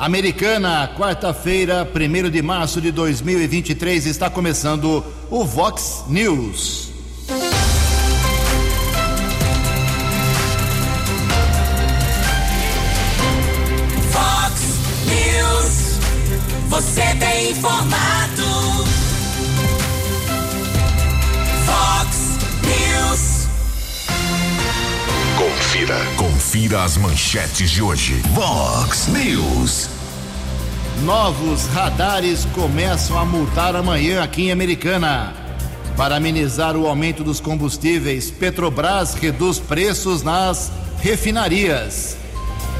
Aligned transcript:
Americana, 0.00 0.88
quarta-feira, 0.96 1.86
1 1.86 2.30
de 2.30 2.40
março 2.40 2.80
de 2.80 2.90
2023, 2.90 4.06
está 4.06 4.30
começando 4.30 5.04
o 5.28 5.44
Vox 5.44 6.04
News. 6.08 6.88
Vox 14.10 14.62
News, 15.04 15.98
você 16.70 17.02
tem 17.16 17.50
informado. 17.50 18.42
Vox 21.66 22.38
News. 22.64 23.48
Confira, 25.36 25.98
confira 26.16 26.39
as 26.52 26.96
manchetes 26.96 27.70
de 27.70 27.80
hoje. 27.80 28.14
Vox 28.34 29.06
News. 29.06 29.88
Novos 31.04 31.66
radares 31.68 32.44
começam 32.46 33.16
a 33.16 33.24
multar 33.24 33.76
amanhã 33.76 34.20
aqui 34.20 34.46
em 34.46 34.50
Americana. 34.50 35.32
Para 35.96 36.16
amenizar 36.16 36.76
o 36.76 36.88
aumento 36.88 37.22
dos 37.22 37.38
combustíveis, 37.38 38.32
Petrobras 38.32 39.14
reduz 39.14 39.60
preços 39.60 40.24
nas 40.24 40.72
refinarias. 41.00 42.16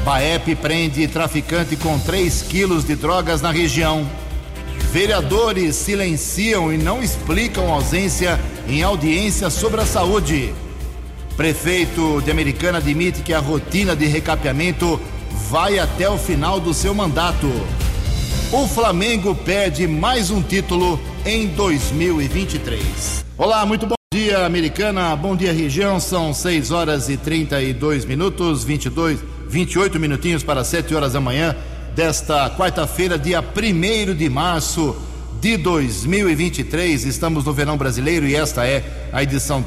Baep 0.03 0.53
prende 0.55 1.07
traficante 1.07 1.77
com 1.77 1.97
3 1.97 2.41
quilos 2.41 2.83
de 2.83 2.97
drogas 2.97 3.41
na 3.41 3.51
região. 3.51 4.05
Vereadores 4.91 5.77
silenciam 5.77 6.73
e 6.73 6.77
não 6.77 7.01
explicam 7.01 7.71
ausência 7.71 8.37
em 8.67 8.83
audiência 8.83 9.49
sobre 9.49 9.79
a 9.79 9.85
saúde. 9.85 10.53
Prefeito 11.35 12.21
de 12.21 12.29
Americana 12.29 12.79
admite 12.79 13.21
que 13.21 13.33
a 13.33 13.39
rotina 13.39 13.95
de 13.95 14.05
recapeamento 14.05 14.99
vai 15.49 15.79
até 15.79 16.09
o 16.09 16.17
final 16.17 16.59
do 16.59 16.73
seu 16.73 16.93
mandato. 16.93 17.47
O 18.51 18.67
Flamengo 18.67 19.33
perde 19.33 19.87
mais 19.87 20.29
um 20.29 20.41
título 20.41 20.99
em 21.25 21.47
2023. 21.47 23.25
Olá, 23.37 23.65
muito 23.65 23.87
bom 23.87 23.95
dia, 24.13 24.45
Americana. 24.45 25.15
Bom 25.15 25.35
dia, 25.35 25.53
região. 25.53 25.99
São 26.01 26.33
6 26.33 26.69
horas 26.71 27.09
e 27.09 27.15
32 27.15 28.03
minutos, 28.03 28.65
22, 28.65 29.19
28 29.47 29.99
minutinhos 29.99 30.43
para 30.43 30.65
7 30.65 30.93
horas 30.93 31.13
da 31.13 31.21
manhã 31.21 31.55
desta 31.95 32.49
quarta-feira, 32.49 33.17
dia 33.17 33.41
1 33.41 34.13
de 34.13 34.29
março 34.29 34.95
de 35.39 35.55
2023. 35.55 37.05
Estamos 37.05 37.45
no 37.45 37.53
verão 37.53 37.77
brasileiro 37.77 38.27
e 38.27 38.35
esta 38.35 38.67
é 38.67 39.09
a 39.13 39.23
edição 39.23 39.63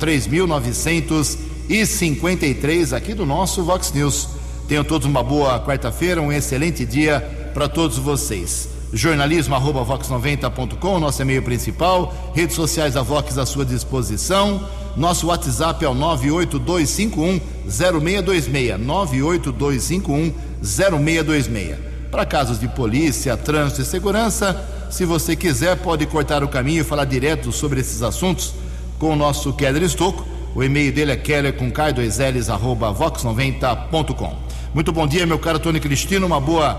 3953 1.68 2.92
aqui 2.92 3.14
do 3.14 3.24
nosso 3.24 3.62
Vox 3.62 3.92
News. 3.92 4.28
Tenham 4.68 4.84
todos 4.84 5.06
uma 5.06 5.22
boa 5.22 5.58
quarta-feira, 5.60 6.20
um 6.20 6.32
excelente 6.32 6.84
dia 6.84 7.20
para 7.52 7.68
todos 7.68 7.98
vocês. 7.98 8.68
Jornalismo 8.92 9.54
arroba 9.54 9.84
vox90.com, 9.84 11.00
nosso 11.00 11.20
e-mail 11.20 11.42
principal, 11.42 12.14
redes 12.34 12.54
sociais 12.54 12.94
da 12.94 13.02
Vox 13.02 13.36
à 13.38 13.46
sua 13.46 13.64
disposição. 13.64 14.68
Nosso 14.96 15.26
WhatsApp 15.26 15.84
é 15.84 15.88
o 15.88 15.94
98251 15.94 17.40
0626. 17.68 18.78
98251 18.78 20.32
0626. 20.62 21.76
Para 22.10 22.24
casos 22.24 22.60
de 22.60 22.68
polícia, 22.68 23.36
trânsito 23.36 23.82
e 23.82 23.84
segurança, 23.84 24.64
se 24.90 25.04
você 25.04 25.34
quiser, 25.34 25.76
pode 25.78 26.06
cortar 26.06 26.44
o 26.44 26.48
caminho 26.48 26.82
e 26.82 26.84
falar 26.84 27.06
direto 27.06 27.50
sobre 27.50 27.80
esses 27.80 28.02
assuntos 28.02 28.54
com 28.98 29.10
o 29.10 29.16
nosso 29.16 29.52
Keller 29.52 29.82
Estocco. 29.82 30.33
O 30.54 30.62
e-mail 30.62 30.92
dele 30.92 31.10
é 31.10 31.16
keller 31.16 31.52
com 31.54 31.68
k2ls 31.68 32.48
arroba 32.48 32.94
vox90.com. 32.94 34.38
Muito 34.72 34.92
bom 34.92 35.04
dia, 35.04 35.26
meu 35.26 35.36
caro 35.36 35.58
Tony 35.58 35.80
Cristino. 35.80 36.26
Uma 36.26 36.40
boa 36.40 36.74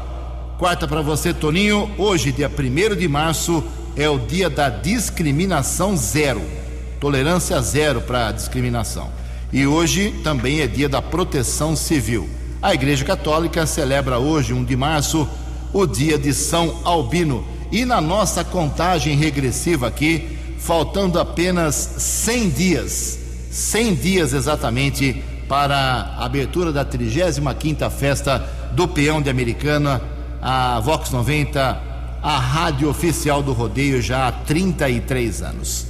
quarta 0.58 0.88
para 0.88 1.02
você, 1.02 1.34
Toninho. 1.34 1.92
Hoje, 1.98 2.32
dia 2.32 2.50
1 2.50 2.96
de 2.96 3.08
março, 3.10 3.62
é 3.98 4.10
o 4.10 4.18
dia 4.18 4.50
da 4.50 4.70
discriminação 4.70 5.98
zero. 5.98 6.42
Tolerância 7.02 7.60
zero 7.62 8.00
para 8.00 8.32
discriminação. 8.32 9.10
E 9.52 9.68
hoje 9.68 10.14
também 10.24 10.62
é 10.62 10.68
dia 10.68 10.88
da 10.88 11.02
proteção 11.02 11.76
civil. 11.76 12.30
A 12.62 12.74
Igreja 12.74 13.04
Católica 13.04 13.66
celebra 13.66 14.20
hoje, 14.20 14.54
1 14.54 14.64
de 14.64 14.78
março, 14.78 15.28
o 15.74 15.86
dia 15.86 16.18
de 16.18 16.34
São 16.34 16.80
Albino. 16.86 17.46
E 17.74 17.84
na 17.84 18.00
nossa 18.00 18.42
contagem 18.42 19.18
regressiva 19.18 19.88
aqui, 19.88 20.30
faltando 20.60 21.20
apenas 21.20 21.76
100 21.76 22.50
dias, 22.52 23.25
100 23.56 23.96
dias 23.96 24.34
exatamente 24.34 25.24
para 25.48 25.78
a 26.18 26.26
abertura 26.26 26.74
da 26.74 26.84
35ª 26.84 27.90
festa 27.90 28.46
do 28.74 28.86
Peão 28.86 29.22
de 29.22 29.30
Americana, 29.30 30.02
a 30.42 30.82
Vox 30.82 31.10
90, 31.10 31.82
a 32.22 32.38
rádio 32.38 32.90
oficial 32.90 33.42
do 33.42 33.54
rodeio 33.54 34.02
já 34.02 34.28
há 34.28 34.32
33 34.34 35.42
anos. 35.42 35.88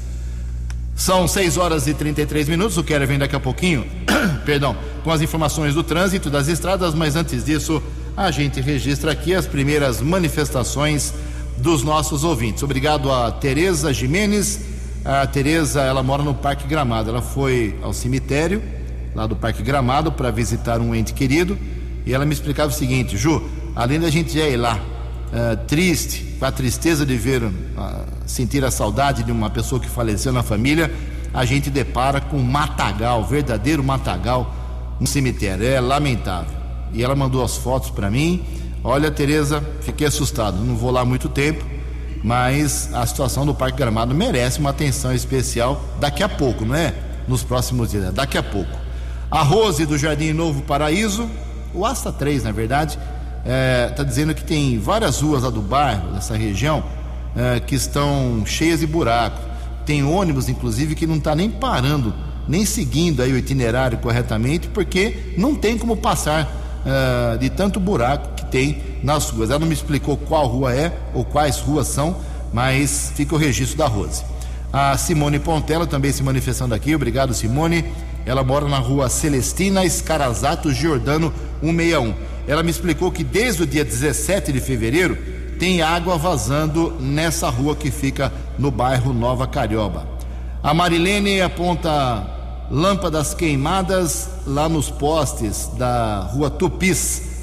São 0.95 1.27
6 1.27 1.57
horas 1.57 1.87
e 1.87 1.95
33 1.95 2.47
minutos. 2.49 2.77
O 2.77 2.83
Quero 2.83 3.07
vem 3.07 3.17
daqui 3.17 3.35
a 3.35 3.39
pouquinho, 3.39 3.83
perdão, 4.45 4.77
com 5.03 5.09
as 5.09 5.23
informações 5.23 5.73
do 5.73 5.81
trânsito 5.81 6.29
das 6.29 6.47
estradas, 6.47 6.93
mas 6.93 7.15
antes 7.15 7.43
disso, 7.43 7.81
a 8.15 8.29
gente 8.29 8.61
registra 8.61 9.11
aqui 9.11 9.33
as 9.33 9.47
primeiras 9.47 10.01
manifestações 10.01 11.15
dos 11.57 11.81
nossos 11.81 12.23
ouvintes. 12.23 12.61
Obrigado 12.61 13.11
a 13.11 13.31
Tereza 13.31 13.91
Jimenez. 13.91 14.74
A 15.05 15.27
Tereza, 15.27 15.81
ela 15.81 16.01
mora 16.01 16.23
no 16.23 16.33
Parque 16.33 16.67
Gramado. 16.67 17.11
Ela 17.11 17.21
foi 17.21 17.77
ao 17.83 17.93
cemitério 17.93 18.59
lá 19.13 19.27
do 19.27 19.35
Parque 19.35 19.61
Gramado 19.61 20.11
para 20.11 20.31
visitar 20.31 20.81
um 20.81 20.95
ente 20.95 21.13
querido 21.13 21.55
e 22.07 22.13
ela 22.13 22.25
me 22.25 22.33
explicava 22.33 22.69
o 22.69 22.73
seguinte: 22.73 23.15
Ju, 23.15 23.47
além 23.75 23.99
da 23.99 24.09
gente 24.09 24.35
ir 24.35 24.57
lá 24.57 24.79
uh, 25.31 25.57
triste, 25.67 26.37
com 26.39 26.45
a 26.45 26.51
tristeza 26.51 27.05
de 27.05 27.15
ver, 27.17 27.43
uh, 27.43 27.51
sentir 28.25 28.65
a 28.65 28.71
saudade 28.71 29.21
de 29.21 29.31
uma 29.31 29.47
pessoa 29.47 29.79
que 29.79 29.87
faleceu 29.87 30.33
na 30.33 30.41
família, 30.41 30.91
a 31.31 31.45
gente 31.45 31.69
depara 31.69 32.19
com 32.19 32.37
um 32.37 32.43
matagal, 32.43 33.23
verdadeiro 33.25 33.83
matagal, 33.83 34.51
no 34.99 35.05
cemitério. 35.05 35.67
É 35.67 35.79
lamentável. 35.79 36.57
E 36.91 37.03
ela 37.03 37.15
mandou 37.15 37.43
as 37.43 37.55
fotos 37.55 37.91
para 37.91 38.09
mim. 38.09 38.43
Olha, 38.83 39.11
Tereza, 39.11 39.63
fiquei 39.81 40.07
assustado. 40.07 40.57
Não 40.63 40.75
vou 40.75 40.89
lá 40.89 41.05
muito 41.05 41.29
tempo, 41.29 41.63
mas 42.25 42.89
a 42.91 43.05
situação 43.05 43.45
do 43.45 43.53
Parque 43.53 43.77
Gramado 43.77 44.15
merece 44.15 44.59
uma 44.59 44.71
atenção 44.71 45.13
especial 45.13 45.79
daqui 45.99 46.23
a 46.23 46.27
pouco, 46.27 46.65
não 46.65 46.73
é? 46.73 46.91
Nos 47.27 47.43
próximos 47.43 47.91
dias, 47.91 48.11
daqui 48.11 48.35
a 48.35 48.41
pouco. 48.41 48.75
A 49.29 49.43
Rose 49.43 49.85
do 49.85 49.95
Jardim 49.95 50.33
Novo 50.33 50.63
Paraíso, 50.63 51.29
o 51.71 51.85
Asta 51.85 52.11
3, 52.11 52.43
na 52.43 52.51
verdade, 52.51 52.97
está 53.43 53.51
é, 53.51 53.89
tá 53.89 54.01
dizendo 54.01 54.33
que 54.33 54.43
tem 54.43 54.79
várias 54.79 55.21
ruas 55.21 55.43
lá 55.43 55.51
do 55.51 55.61
bairro, 55.61 56.13
dessa 56.13 56.35
região, 56.35 56.83
é, 57.35 57.59
que 57.59 57.75
estão 57.75 58.43
cheias 58.43 58.79
de 58.79 58.87
buraco. 58.87 59.39
Tem 59.85 60.03
ônibus, 60.03 60.49
inclusive, 60.49 60.95
que 60.95 61.05
não 61.05 61.17
está 61.17 61.35
nem 61.35 61.47
parando, 61.47 62.11
nem 62.47 62.65
seguindo 62.65 63.21
aí 63.21 63.31
o 63.31 63.37
itinerário 63.37 63.99
corretamente, 63.99 64.67
porque 64.69 65.35
não 65.37 65.53
tem 65.53 65.77
como 65.77 65.95
passar 65.95 66.51
é, 66.83 67.37
de 67.37 67.51
tanto 67.51 67.79
buraco 67.79 68.33
que 68.33 68.45
tem 68.47 68.94
nas 69.05 69.29
ruas. 69.29 69.51
Ela 69.51 69.59
não 69.59 69.67
me 69.67 69.73
explicou 69.73 70.17
qual 70.17 70.47
rua 70.47 70.73
é 70.73 70.91
ou 71.13 71.23
quais 71.23 71.59
ruas 71.59 71.87
são, 71.87 72.17
mas 72.51 73.11
fica 73.15 73.35
o 73.35 73.37
registro 73.37 73.77
da 73.77 73.85
Rose. 73.85 74.23
A 74.73 74.97
Simone 74.97 75.39
Pontela 75.39 75.85
também 75.85 76.11
se 76.11 76.23
manifestando 76.23 76.73
aqui, 76.73 76.95
obrigado 76.95 77.33
Simone. 77.33 77.85
Ela 78.25 78.43
mora 78.43 78.67
na 78.67 78.79
rua 78.79 79.07
Celestina 79.07 79.85
Escarazato 79.85 80.73
Giordano 80.73 81.31
161. 81.61 82.13
Ela 82.47 82.63
me 82.63 82.71
explicou 82.71 83.11
que 83.11 83.23
desde 83.23 83.63
o 83.63 83.67
dia 83.67 83.85
17 83.85 84.51
de 84.51 84.59
fevereiro 84.59 85.15
tem 85.59 85.81
água 85.81 86.17
vazando 86.17 86.91
nessa 86.99 87.49
rua 87.49 87.75
que 87.75 87.91
fica 87.91 88.33
no 88.57 88.71
bairro 88.71 89.13
Nova 89.13 89.47
Carioba. 89.47 90.07
A 90.63 90.73
Marilene 90.73 91.41
aponta 91.41 92.25
lâmpadas 92.71 93.35
queimadas 93.35 94.29
lá 94.47 94.67
nos 94.67 94.89
postes 94.89 95.69
da 95.77 96.21
rua 96.33 96.49
Tupis, 96.49 97.34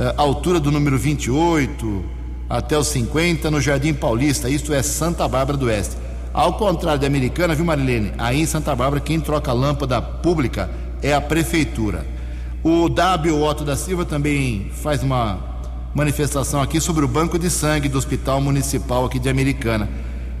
eh, 0.00 0.14
altura 0.16 0.58
do 0.58 0.70
número 0.70 0.98
28 0.98 2.04
até 2.48 2.78
os 2.78 2.86
50, 2.86 3.50
no 3.50 3.60
Jardim 3.60 3.92
Paulista, 3.92 4.48
isto 4.48 4.72
é 4.72 4.82
Santa 4.82 5.28
Bárbara 5.28 5.58
do 5.58 5.66
Oeste. 5.66 5.94
Ao 6.32 6.54
contrário 6.54 6.98
da 6.98 7.06
americana, 7.06 7.54
viu 7.54 7.66
Marilene? 7.66 8.10
Aí 8.16 8.40
em 8.40 8.46
Santa 8.46 8.74
Bárbara, 8.74 8.98
quem 8.98 9.20
troca 9.20 9.52
lâmpada 9.52 10.00
pública 10.00 10.70
é 11.02 11.12
a 11.12 11.20
prefeitura. 11.20 12.06
O 12.62 12.88
W. 12.88 13.42
Otto 13.42 13.62
da 13.62 13.76
Silva 13.76 14.06
também 14.06 14.70
faz 14.72 15.02
uma 15.02 15.38
manifestação 15.94 16.62
aqui 16.62 16.80
sobre 16.80 17.04
o 17.04 17.08
banco 17.08 17.38
de 17.38 17.50
sangue 17.50 17.86
do 17.86 17.98
Hospital 17.98 18.40
Municipal 18.40 19.04
aqui 19.04 19.18
de 19.18 19.28
Americana. 19.28 19.86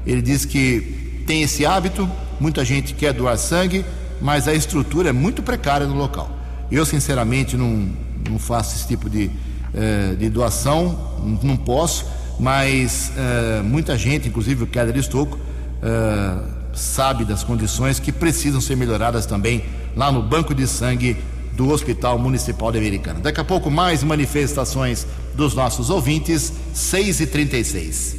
Ele 0.06 0.22
diz 0.22 0.46
que 0.46 1.22
tem 1.26 1.42
esse 1.42 1.66
hábito, 1.66 2.08
muita 2.40 2.64
gente 2.64 2.94
quer 2.94 3.12
doar 3.12 3.36
sangue, 3.36 3.84
mas 4.22 4.48
a 4.48 4.54
estrutura 4.54 5.10
é 5.10 5.12
muito 5.12 5.42
precária 5.42 5.86
no 5.86 5.96
local. 5.96 6.30
Eu, 6.72 6.86
sinceramente, 6.86 7.58
não, 7.58 7.88
não 8.28 8.38
faço 8.38 8.74
esse 8.74 8.88
tipo 8.88 9.10
de, 9.10 9.30
eh, 9.74 10.14
de 10.18 10.28
doação, 10.28 10.98
não 11.42 11.56
posso, 11.56 12.06
mas 12.38 13.12
eh, 13.16 13.62
muita 13.62 13.96
gente, 13.96 14.28
inclusive 14.28 14.64
o 14.64 14.66
Keller 14.66 14.96
Estocco, 14.96 15.38
eh, 15.82 16.38
sabe 16.74 17.24
das 17.24 17.44
condições 17.44 18.00
que 18.00 18.10
precisam 18.10 18.60
ser 18.60 18.76
melhoradas 18.76 19.26
também 19.26 19.64
lá 19.96 20.10
no 20.10 20.22
banco 20.22 20.54
de 20.54 20.66
sangue 20.66 21.16
do 21.52 21.68
Hospital 21.68 22.18
Municipal 22.18 22.72
de 22.72 22.78
Americana. 22.78 23.20
Daqui 23.20 23.40
a 23.40 23.44
pouco, 23.44 23.70
mais 23.70 24.02
manifestações 24.02 25.06
dos 25.34 25.54
nossos 25.54 25.90
ouvintes, 25.90 26.52
6 26.72 27.20
e 27.20 27.26
36 27.26 28.16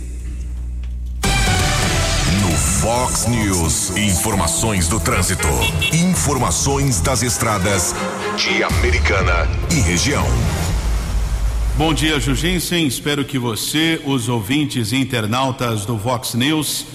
No 2.42 2.52
Fox 2.52 3.28
News, 3.28 3.98
informações 3.98 4.88
do 4.88 5.00
trânsito. 5.00 5.48
Informações 5.92 7.02
das 7.02 7.24
estradas 7.24 7.96
de 8.38 8.64
Americana 8.64 9.48
e 9.72 9.80
região. 9.80 10.26
Bom 11.78 11.94
dia, 11.94 12.20
Jugensen. 12.20 12.86
Espero 12.86 13.24
que 13.24 13.40
você, 13.40 14.00
os 14.06 14.28
ouvintes 14.28 14.92
e 14.92 14.98
internautas 14.98 15.86
do 15.86 15.96
Vox 15.96 16.34
News, 16.34 16.86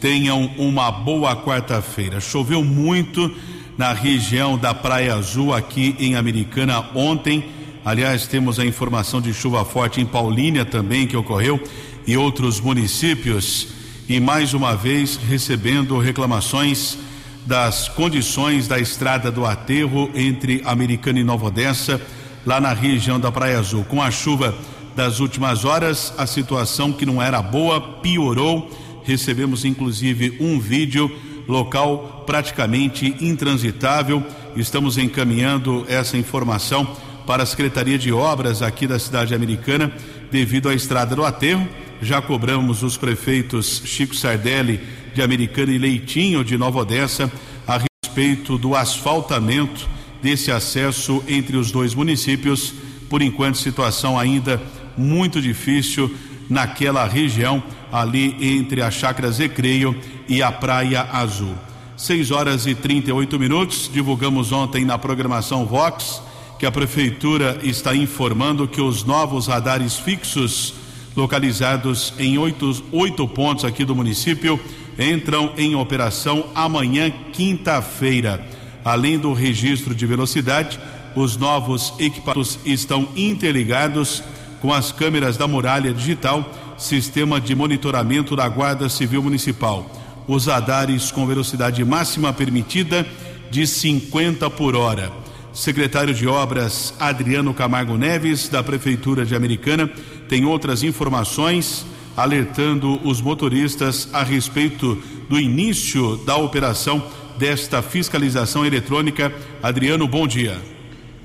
tenham 0.00 0.52
uma 0.58 0.90
boa 0.90 1.34
quarta-feira. 1.34 2.20
Choveu 2.20 2.62
muito 2.62 3.34
na 3.78 3.92
região 3.92 4.56
da 4.58 4.74
Praia 4.74 5.14
Azul, 5.14 5.54
aqui 5.54 5.96
em 5.98 6.16
Americana, 6.16 6.84
ontem. 6.94 7.46
Aliás, 7.84 8.26
temos 8.26 8.60
a 8.60 8.64
informação 8.64 9.22
de 9.22 9.32
chuva 9.32 9.64
forte 9.64 10.00
em 10.00 10.06
Paulínia 10.06 10.64
também, 10.64 11.06
que 11.06 11.16
ocorreu, 11.16 11.60
e 12.06 12.16
outros 12.16 12.60
municípios. 12.60 13.68
E 14.08 14.20
mais 14.20 14.52
uma 14.54 14.76
vez 14.76 15.16
recebendo 15.16 15.98
reclamações 15.98 16.98
das 17.46 17.88
condições 17.88 18.68
da 18.68 18.78
estrada 18.78 19.30
do 19.30 19.46
aterro 19.46 20.10
entre 20.14 20.62
Americana 20.64 21.18
e 21.18 21.24
Nova 21.24 21.46
Odessa 21.46 22.00
lá 22.46 22.60
na 22.60 22.72
região 22.72 23.18
da 23.18 23.32
Praia 23.32 23.58
Azul. 23.58 23.84
Com 23.84 24.00
a 24.00 24.10
chuva 24.10 24.54
das 24.94 25.18
últimas 25.18 25.64
horas, 25.64 26.14
a 26.16 26.26
situação 26.26 26.92
que 26.92 27.04
não 27.04 27.20
era 27.20 27.42
boa 27.42 27.80
piorou. 27.80 28.70
Recebemos 29.02 29.64
inclusive 29.64 30.36
um 30.40 30.58
vídeo, 30.60 31.10
local 31.48 32.24
praticamente 32.24 33.14
intransitável. 33.20 34.22
Estamos 34.56 34.96
encaminhando 34.96 35.84
essa 35.88 36.16
informação 36.16 36.96
para 37.26 37.42
a 37.42 37.46
Secretaria 37.46 37.98
de 37.98 38.12
Obras 38.12 38.62
aqui 38.62 38.86
da 38.86 38.98
cidade 38.98 39.34
americana, 39.34 39.92
devido 40.30 40.68
à 40.68 40.74
estrada 40.74 41.14
do 41.16 41.24
aterro. 41.24 41.68
Já 42.00 42.22
cobramos 42.22 42.82
os 42.82 42.96
prefeitos 42.96 43.82
Chico 43.84 44.14
Sardelli 44.14 44.80
de 45.14 45.22
Americana 45.22 45.72
e 45.72 45.78
Leitinho 45.78 46.44
de 46.44 46.56
Nova 46.56 46.80
Odessa 46.80 47.30
a 47.66 47.80
respeito 48.04 48.56
do 48.56 48.74
asfaltamento 48.76 49.95
desse 50.22 50.50
acesso 50.50 51.22
entre 51.28 51.56
os 51.56 51.70
dois 51.70 51.94
municípios. 51.94 52.74
Por 53.08 53.22
enquanto, 53.22 53.58
situação 53.58 54.18
ainda 54.18 54.60
muito 54.96 55.40
difícil 55.40 56.14
naquela 56.48 57.06
região, 57.06 57.62
ali 57.92 58.36
entre 58.40 58.82
a 58.82 58.90
Chácara 58.90 59.30
Zecreio 59.30 59.96
e 60.28 60.42
a 60.42 60.50
Praia 60.50 61.02
Azul. 61.12 61.54
6 61.96 62.30
horas 62.30 62.66
e 62.66 62.74
38 62.74 63.38
minutos. 63.38 63.90
Divulgamos 63.92 64.52
ontem 64.52 64.84
na 64.84 64.98
programação 64.98 65.64
Vox 65.64 66.20
que 66.58 66.66
a 66.66 66.72
Prefeitura 66.72 67.58
está 67.62 67.94
informando 67.94 68.66
que 68.66 68.80
os 68.80 69.04
novos 69.04 69.46
radares 69.46 69.96
fixos, 69.96 70.74
localizados 71.14 72.14
em 72.18 72.38
oito, 72.38 72.82
oito 72.92 73.28
pontos 73.28 73.64
aqui 73.64 73.84
do 73.84 73.94
município, 73.94 74.58
entram 74.98 75.52
em 75.56 75.74
operação 75.74 76.46
amanhã, 76.54 77.10
quinta-feira. 77.32 78.46
Além 78.86 79.18
do 79.18 79.32
registro 79.32 79.92
de 79.96 80.06
velocidade, 80.06 80.78
os 81.16 81.36
novos 81.36 81.92
equipamentos 81.98 82.56
estão 82.64 83.08
interligados 83.16 84.22
com 84.60 84.72
as 84.72 84.92
câmeras 84.92 85.36
da 85.36 85.48
muralha 85.48 85.92
digital, 85.92 86.48
sistema 86.78 87.40
de 87.40 87.52
monitoramento 87.52 88.36
da 88.36 88.48
Guarda 88.48 88.88
Civil 88.88 89.24
Municipal. 89.24 89.90
Os 90.28 90.46
radares 90.46 91.10
com 91.10 91.26
velocidade 91.26 91.84
máxima 91.84 92.32
permitida 92.32 93.04
de 93.50 93.66
50 93.66 94.48
por 94.50 94.76
hora. 94.76 95.10
Secretário 95.52 96.14
de 96.14 96.28
Obras 96.28 96.94
Adriano 97.00 97.52
Camargo 97.52 97.98
Neves, 97.98 98.48
da 98.48 98.62
Prefeitura 98.62 99.26
de 99.26 99.34
Americana, 99.34 99.90
tem 100.28 100.44
outras 100.44 100.84
informações 100.84 101.84
alertando 102.16 103.00
os 103.02 103.20
motoristas 103.20 104.08
a 104.12 104.22
respeito 104.22 104.96
do 105.28 105.40
início 105.40 106.18
da 106.18 106.36
operação 106.36 107.02
desta 107.38 107.82
fiscalização 107.82 108.64
eletrônica. 108.64 109.32
Adriano, 109.62 110.06
bom 110.08 110.26
dia. 110.26 110.56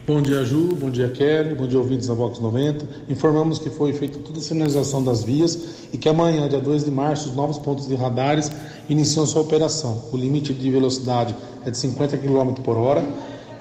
Bom 0.06 0.22
dia, 0.22 0.44
Ju. 0.44 0.76
Bom 0.76 0.90
dia, 0.90 1.10
Kelly. 1.10 1.54
Bom 1.56 1.68
dia, 1.68 1.78
ouvintes 1.78 2.08
da 2.08 2.14
Vox 2.14 2.40
90. 2.40 2.86
Informamos 3.08 3.60
que 3.60 3.70
foi 3.70 3.94
feita 3.94 4.18
toda 4.20 4.40
a 4.40 4.42
sinalização 4.42 5.04
das 5.04 5.24
vias 5.24 5.88
e 5.94 5.98
que 5.98 6.10
amanhã, 6.10 6.50
dia 6.50 6.60
2 6.60 6.86
de 6.86 6.92
março, 6.92 7.30
os 7.30 7.36
novos 7.36 7.60
pontos 7.60 7.88
de 7.88 7.96
radares 7.96 8.52
iniciam 8.90 9.26
sua 9.26 9.44
operação. 9.44 10.06
O 10.12 10.18
limite 10.18 10.54
de 10.54 10.70
velocidade 10.70 11.36
é 11.66 11.70
de 11.70 11.78
50 11.78 12.18
km 12.18 12.54
por 12.64 12.78
hora. 12.78 13.06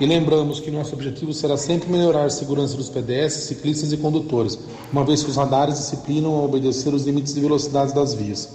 E 0.00 0.06
lembramos 0.06 0.61
que 0.61 0.70
nosso 0.70 0.94
objetivo 0.94 1.35
será 1.35 1.58
sempre 1.58 1.93
melhorar 1.93 2.25
a 2.25 2.31
segurança 2.31 2.75
dos 2.75 2.88
pedestres, 2.88 3.44
ciclistas 3.44 3.93
e 3.93 3.99
condutores, 3.99 4.58
uma 4.91 5.05
vez 5.05 5.23
que 5.23 5.29
os 5.29 5.37
radares 5.37 5.75
disciplinam 5.75 6.35
a 6.37 6.43
obedecer 6.43 6.94
os 6.94 7.05
limites 7.05 7.35
de 7.35 7.41
velocidade 7.41 7.94
das 7.94 8.14
vias. 8.14 8.49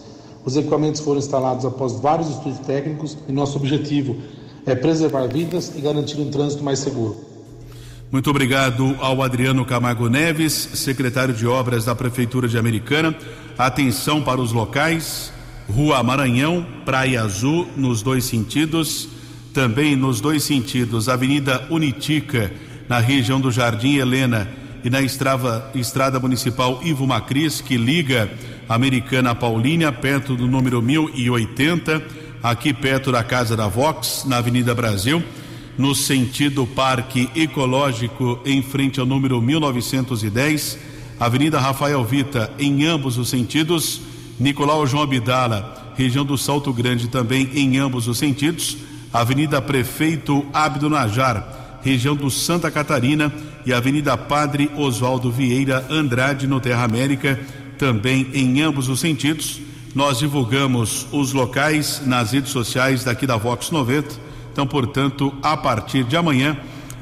Os 0.45 0.55
equipamentos 0.55 1.01
foram 1.01 1.17
instalados 1.17 1.65
após 1.65 1.93
vários 1.93 2.29
estudos 2.29 2.59
técnicos 2.59 3.17
e 3.27 3.31
nosso 3.31 3.57
objetivo 3.57 4.15
é 4.65 4.75
preservar 4.75 5.27
vidas 5.27 5.73
e 5.75 5.81
garantir 5.81 6.19
um 6.19 6.29
trânsito 6.29 6.63
mais 6.63 6.79
seguro. 6.79 7.17
Muito 8.11 8.29
obrigado 8.29 8.95
ao 8.99 9.21
Adriano 9.23 9.65
Camargo 9.65 10.07
Neves, 10.07 10.53
secretário 10.53 11.33
de 11.33 11.47
Obras 11.47 11.85
da 11.85 11.95
Prefeitura 11.95 12.47
de 12.47 12.57
Americana. 12.57 13.15
Atenção 13.57 14.21
para 14.21 14.39
os 14.39 14.51
locais: 14.51 15.33
Rua 15.67 16.01
Maranhão, 16.03 16.65
Praia 16.85 17.23
Azul, 17.23 17.67
nos 17.75 18.03
dois 18.03 18.25
sentidos. 18.25 19.09
Também 19.53 19.95
nos 19.95 20.19
dois 20.19 20.43
sentidos, 20.43 21.07
Avenida 21.07 21.65
Unitica, 21.71 22.51
na 22.89 22.99
região 22.99 23.39
do 23.39 23.49
Jardim 23.51 23.95
Helena 23.95 24.49
e 24.83 24.89
na 24.89 25.01
estrada, 25.01 25.71
estrada 25.73 26.19
municipal 26.19 26.79
Ivo 26.83 27.07
Macris, 27.07 27.61
que 27.61 27.77
liga 27.77 28.29
Americana 28.67 29.35
Paulínia, 29.35 29.91
perto 29.91 30.35
do 30.35 30.47
número 30.47 30.81
1080, 30.81 32.01
aqui 32.41 32.73
perto 32.73 33.11
da 33.11 33.23
Casa 33.23 33.55
da 33.55 33.67
Vox, 33.67 34.23
na 34.25 34.37
Avenida 34.37 34.73
Brasil, 34.73 35.23
no 35.77 35.93
sentido 35.93 36.65
Parque 36.65 37.29
Ecológico, 37.35 38.39
em 38.45 38.61
frente 38.61 38.99
ao 38.99 39.05
número 39.05 39.41
1910, 39.41 40.79
Avenida 41.19 41.59
Rafael 41.59 42.03
Vita, 42.03 42.51
em 42.57 42.85
ambos 42.85 43.17
os 43.17 43.29
sentidos, 43.29 44.01
Nicolau 44.39 44.85
João 44.85 45.03
Abdala, 45.03 45.93
região 45.95 46.25
do 46.25 46.37
Salto 46.37 46.73
Grande, 46.73 47.07
também 47.07 47.49
em 47.53 47.77
ambos 47.77 48.07
os 48.07 48.17
sentidos, 48.17 48.77
Avenida 49.13 49.61
Prefeito 49.61 50.45
Abdo 50.53 50.89
Najar, 50.89 51.79
região 51.81 52.15
do 52.15 52.29
Santa 52.29 52.69
Catarina, 52.71 53.31
e 53.65 53.73
Avenida 53.73 54.15
Padre 54.15 54.69
Oswaldo 54.75 55.31
Vieira 55.31 55.85
Andrade, 55.89 56.45
no 56.45 56.59
Terra 56.59 56.83
América, 56.83 57.39
também 57.77 58.27
em 58.33 58.61
ambos 58.61 58.89
os 58.89 58.99
sentidos. 58.99 59.61
Nós 59.93 60.19
divulgamos 60.19 61.07
os 61.11 61.33
locais 61.33 62.01
nas 62.05 62.31
redes 62.31 62.51
sociais 62.51 63.03
daqui 63.03 63.25
da 63.25 63.37
Vox 63.37 63.71
90. 63.71 64.15
Então, 64.51 64.67
portanto, 64.67 65.33
a 65.41 65.55
partir 65.55 66.03
de 66.03 66.17
amanhã 66.17 66.57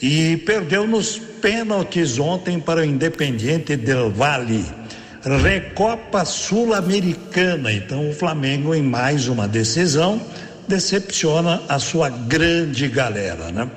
E 0.00 0.38
perdeu 0.38 0.86
nos 0.86 1.18
pênaltis 1.18 2.18
ontem 2.18 2.58
para 2.58 2.80
o 2.80 2.84
Independiente 2.84 3.76
del 3.76 4.10
Valle 4.10 4.64
Recopa 5.22 6.24
Sul-Americana. 6.24 7.70
Então, 7.70 8.08
o 8.08 8.14
Flamengo, 8.14 8.74
em 8.74 8.82
mais 8.82 9.28
uma 9.28 9.46
decisão, 9.46 10.20
decepciona 10.66 11.60
a 11.68 11.78
sua 11.78 12.08
grande 12.08 12.88
galera, 12.88 13.52
né? 13.52 13.68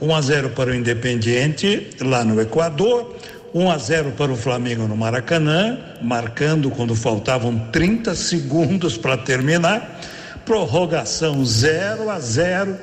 1 0.00 0.14
a 0.14 0.20
0 0.20 0.50
para 0.50 0.70
o 0.70 0.74
Independiente 0.74 1.88
lá 2.00 2.24
no 2.24 2.40
Equador, 2.40 3.16
1 3.52 3.70
a 3.70 3.78
0 3.78 4.12
para 4.12 4.32
o 4.32 4.36
Flamengo 4.36 4.88
no 4.88 4.96
Maracanã, 4.96 5.78
marcando 6.00 6.70
quando 6.70 6.94
faltavam 6.94 7.58
30 7.70 8.14
segundos 8.14 8.96
para 8.96 9.16
terminar. 9.16 10.00
Prorrogação 10.46 11.44
0 11.44 12.08
a 12.08 12.18
0 12.18 12.76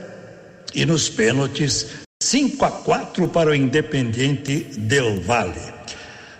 e 0.76 0.86
nos 0.86 1.10
pênaltis 1.10 1.88
5 2.22 2.66
a 2.66 2.72
4 2.72 3.28
para 3.30 3.50
o 3.50 3.56
Independiente 3.56 4.68
del 4.78 5.22
Valle. 5.22 5.78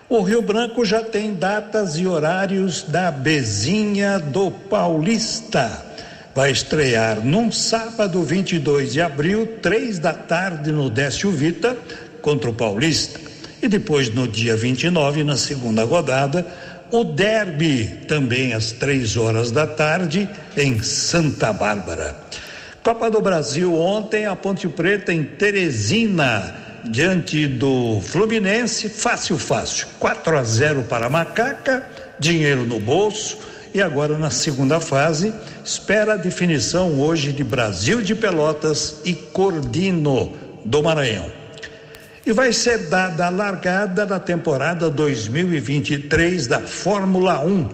O 0.10 0.22
Rio 0.22 0.42
Branco 0.42 0.86
já 0.86 1.04
tem 1.04 1.34
datas 1.34 1.98
e 1.98 2.06
horários 2.06 2.84
da 2.84 3.12
Bezinha 3.12 4.20
do 4.20 4.52
Paulista. 4.52 5.87
Vai 6.38 6.52
estrear 6.52 7.26
num 7.26 7.52
sábado 7.52 8.22
22 8.22 8.94
de 8.94 9.02
abril, 9.02 9.58
três 9.60 9.98
da 9.98 10.14
tarde 10.14 10.72
no 10.72 10.88
Décio 10.88 11.32
Vita 11.32 11.76
contra 12.22 12.48
o 12.48 12.54
Paulista. 12.54 13.20
E 13.60 13.68
depois 13.68 14.14
no 14.14 14.28
dia 14.28 14.56
29, 14.56 15.24
na 15.24 15.36
segunda 15.36 15.84
rodada, 15.84 16.46
o 16.92 17.04
Derby, 17.04 17.88
também 18.08 18.54
às 18.54 18.72
três 18.72 19.18
horas 19.18 19.50
da 19.50 19.66
tarde, 19.66 20.30
em 20.56 20.80
Santa 20.84 21.52
Bárbara. 21.52 22.16
Copa 22.84 23.10
do 23.10 23.20
Brasil 23.20 23.74
ontem, 23.74 24.28
a 24.28 24.36
Ponte 24.36 24.68
Preta 24.68 25.12
em 25.12 25.24
Teresina 25.24 26.54
diante 26.86 27.48
do 27.48 28.00
Fluminense, 28.02 28.90
fácil, 28.90 29.40
fácil. 29.40 29.88
4 29.98 30.38
a 30.38 30.44
0 30.44 30.84
para 30.84 31.08
a 31.08 31.10
Macaca, 31.10 31.84
dinheiro 32.20 32.64
no 32.64 32.80
bolso. 32.80 33.57
E 33.78 33.82
agora 33.84 34.18
na 34.18 34.32
segunda 34.32 34.80
fase, 34.80 35.32
espera 35.64 36.14
a 36.14 36.18
definição 36.18 37.00
hoje 37.00 37.32
de 37.32 37.44
Brasil 37.44 38.02
de 38.02 38.16
Pelotas 38.16 39.02
e 39.06 39.14
Cordino 39.14 40.34
do 40.66 40.82
Maranhão. 40.82 41.32
E 42.26 42.34
vai 42.34 42.52
ser 42.52 42.90
dada 42.90 43.28
a 43.28 43.30
largada 43.30 44.04
da 44.04 44.20
temporada 44.20 44.90
2023 44.90 46.48
da 46.48 46.62
Fórmula 46.62 47.46
1. 47.46 47.70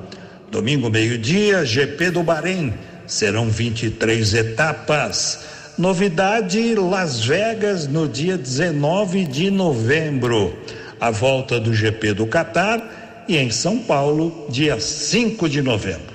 Domingo, 0.52 0.90
meio-dia, 0.90 1.64
GP 1.64 2.12
do 2.12 2.22
Bahrein. 2.22 2.74
Serão 3.08 3.50
23 3.50 4.34
etapas. 4.34 5.46
Novidade: 5.78 6.76
Las 6.76 7.24
Vegas 7.24 7.88
no 7.88 8.10
dia 8.10 8.38
19 8.38 9.24
de 9.24 9.50
novembro. 9.50 10.54
A 11.00 11.10
volta 11.12 11.62
do 11.62 11.74
GP 11.74 12.14
do 12.14 12.28
Catar 12.28 13.03
e 13.28 13.38
em 13.38 13.50
São 13.50 13.80
Paulo, 13.80 14.46
dia 14.50 14.80
5 14.80 15.48
de 15.48 15.62
novembro. 15.62 16.14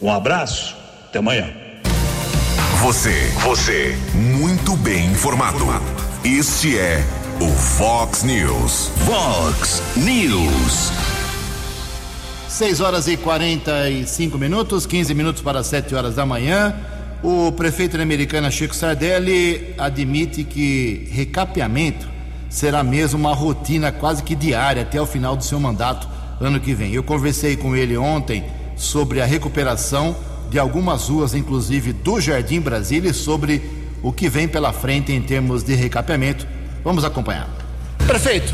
Um 0.00 0.10
abraço, 0.10 0.76
até 1.08 1.18
amanhã. 1.18 1.48
Você, 2.80 3.14
você, 3.42 3.96
muito 4.14 4.76
bem 4.76 5.06
informado. 5.06 5.64
Este 6.24 6.78
é 6.78 7.02
o 7.40 7.48
Fox 7.48 8.22
News. 8.22 8.90
Fox 9.06 9.82
News. 9.96 10.92
6 12.48 12.80
horas 12.80 13.08
e 13.08 13.16
45 13.16 14.38
minutos, 14.38 14.86
15 14.86 15.14
minutos 15.14 15.42
para 15.42 15.62
7 15.62 15.94
horas 15.94 16.14
da 16.14 16.26
manhã. 16.26 16.74
O 17.22 17.50
prefeito 17.52 17.96
da 17.96 18.02
Americana, 18.02 18.50
Chico 18.50 18.76
Sardelli, 18.76 19.74
admite 19.78 20.44
que 20.44 21.08
recapeamento 21.10 22.06
será 22.50 22.84
mesmo 22.84 23.18
uma 23.18 23.34
rotina 23.34 23.90
quase 23.90 24.22
que 24.22 24.34
diária 24.34 24.82
até 24.82 25.00
o 25.00 25.06
final 25.06 25.34
do 25.34 25.42
seu 25.42 25.58
mandato 25.58 26.13
ano 26.40 26.60
que 26.60 26.74
vem. 26.74 26.92
Eu 26.92 27.02
conversei 27.02 27.56
com 27.56 27.76
ele 27.76 27.96
ontem 27.96 28.44
sobre 28.76 29.20
a 29.20 29.24
recuperação 29.24 30.16
de 30.50 30.58
algumas 30.58 31.08
ruas, 31.08 31.34
inclusive 31.34 31.92
do 31.92 32.20
Jardim 32.20 32.60
Brasília, 32.60 33.10
e 33.10 33.14
sobre 33.14 33.62
o 34.02 34.12
que 34.12 34.28
vem 34.28 34.46
pela 34.46 34.72
frente 34.72 35.12
em 35.12 35.20
termos 35.20 35.62
de 35.62 35.74
recapeamento. 35.74 36.46
Vamos 36.84 37.04
acompanhar. 37.04 37.48
Prefeito, 38.06 38.52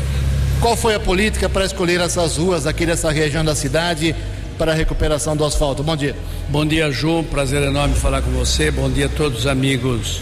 qual 0.61 0.77
foi 0.77 0.95
a 0.95 0.99
política 0.99 1.49
para 1.49 1.65
escolher 1.65 1.99
essas 1.99 2.37
ruas 2.37 2.65
aqui 2.65 2.85
dessa 2.85 3.11
região 3.11 3.43
da 3.43 3.53
cidade 3.53 4.15
para 4.57 4.71
a 4.71 4.75
recuperação 4.75 5.35
do 5.35 5.43
asfalto? 5.43 5.83
Bom 5.83 5.97
dia. 5.97 6.15
Bom 6.49 6.65
dia, 6.65 6.89
Ju. 6.91 7.23
Prazer 7.23 7.61
enorme 7.63 7.95
falar 7.95 8.21
com 8.21 8.31
você. 8.31 8.71
Bom 8.71 8.89
dia 8.89 9.07
a 9.07 9.09
todos 9.09 9.39
os 9.39 9.47
amigos 9.47 10.21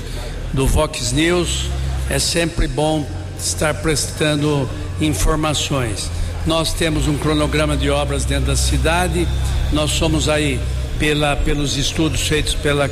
do 0.53 0.65
Vox 0.65 1.11
News. 1.11 1.69
É 2.09 2.17
sempre 2.17 2.67
bom 2.67 3.05
estar 3.37 3.75
prestando 3.75 4.67
informações. 4.99 6.09
Nós 6.45 6.73
temos 6.73 7.07
um 7.07 7.17
cronograma 7.17 7.75
de 7.75 7.89
obras 7.89 8.25
dentro 8.25 8.47
da 8.47 8.55
cidade. 8.55 9.27
Nós 9.71 9.91
somos 9.91 10.27
aí 10.29 10.59
pela, 10.99 11.35
pelos 11.37 11.77
estudos 11.77 12.27
feitos 12.27 12.53
pela, 12.53 12.89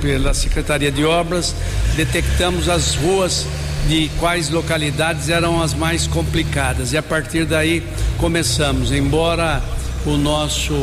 pela 0.00 0.32
Secretaria 0.32 0.90
de 0.90 1.04
Obras, 1.04 1.54
detectamos 1.94 2.68
as 2.68 2.94
ruas 2.94 3.46
de 3.86 4.10
quais 4.18 4.48
localidades 4.48 5.28
eram 5.28 5.62
as 5.62 5.74
mais 5.74 6.06
complicadas 6.06 6.92
e 6.92 6.96
a 6.96 7.02
partir 7.02 7.44
daí 7.44 7.82
começamos. 8.16 8.90
Embora 8.90 9.62
o 10.06 10.16
nosso 10.16 10.74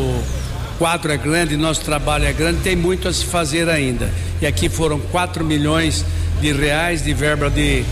quadro 0.77 1.11
é 1.11 1.17
grande, 1.17 1.57
nosso 1.57 1.81
trabalho 1.81 2.25
é 2.25 2.33
grande, 2.33 2.61
tem 2.61 2.75
muito 2.75 3.07
a 3.07 3.13
se 3.13 3.25
fazer 3.25 3.67
ainda. 3.67 4.09
E 4.41 4.45
aqui 4.45 4.69
foram 4.69 4.99
4 4.99 5.43
milhões 5.43 6.05
de 6.39 6.53
reais 6.53 7.03
de 7.03 7.13
verba 7.13 7.49
de 7.49 7.83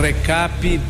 recap, 0.00 0.80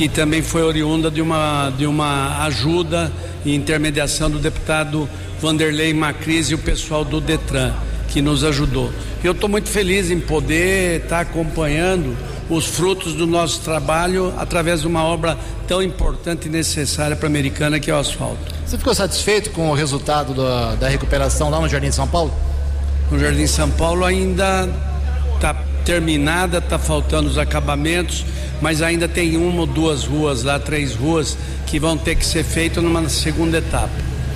que 0.00 0.08
também 0.08 0.40
foi 0.40 0.62
oriunda 0.62 1.10
de 1.10 1.20
uma, 1.20 1.68
de 1.76 1.84
uma 1.84 2.42
ajuda 2.46 3.12
e 3.44 3.54
intermediação 3.54 4.30
do 4.30 4.38
deputado 4.38 5.06
Vanderlei 5.38 5.92
Macris 5.92 6.50
e 6.50 6.54
o 6.54 6.58
pessoal 6.58 7.04
do 7.04 7.20
Detran, 7.20 7.74
que 8.08 8.22
nos 8.22 8.42
ajudou. 8.42 8.90
Eu 9.22 9.32
estou 9.32 9.46
muito 9.46 9.68
feliz 9.68 10.10
em 10.10 10.18
poder 10.18 11.02
estar 11.02 11.16
tá 11.16 11.20
acompanhando 11.20 12.16
os 12.48 12.64
frutos 12.64 13.12
do 13.12 13.26
nosso 13.26 13.60
trabalho 13.60 14.32
através 14.38 14.80
de 14.80 14.86
uma 14.86 15.04
obra 15.04 15.36
tão 15.68 15.82
importante 15.82 16.48
e 16.48 16.50
necessária 16.50 17.14
para 17.14 17.26
a 17.26 17.28
americana 17.28 17.78
que 17.78 17.90
é 17.90 17.94
o 17.94 17.98
asfalto. 17.98 18.54
Você 18.64 18.78
ficou 18.78 18.94
satisfeito 18.94 19.50
com 19.50 19.68
o 19.68 19.74
resultado 19.74 20.32
da, 20.32 20.76
da 20.76 20.88
recuperação 20.88 21.50
lá 21.50 21.60
no 21.60 21.68
Jardim 21.68 21.90
São 21.90 22.08
Paulo? 22.08 22.32
No 23.10 23.18
Jardim 23.18 23.46
São 23.46 23.68
Paulo 23.72 24.06
ainda 24.06 24.66
está 25.34 25.54
terminada, 25.84 26.56
está 26.56 26.78
faltando 26.78 27.28
os 27.28 27.36
acabamentos, 27.36 28.24
mas 28.60 28.82
ainda 28.82 29.08
tem 29.08 29.36
uma 29.36 29.60
ou 29.60 29.66
duas 29.66 30.04
ruas 30.04 30.42
lá, 30.42 30.58
três 30.58 30.94
ruas, 30.94 31.36
que 31.66 31.78
vão 31.78 31.96
ter 31.96 32.16
que 32.16 32.26
ser 32.26 32.44
feitas 32.44 32.82
numa 32.82 33.08
segunda 33.08 33.58
etapa. 33.58 33.90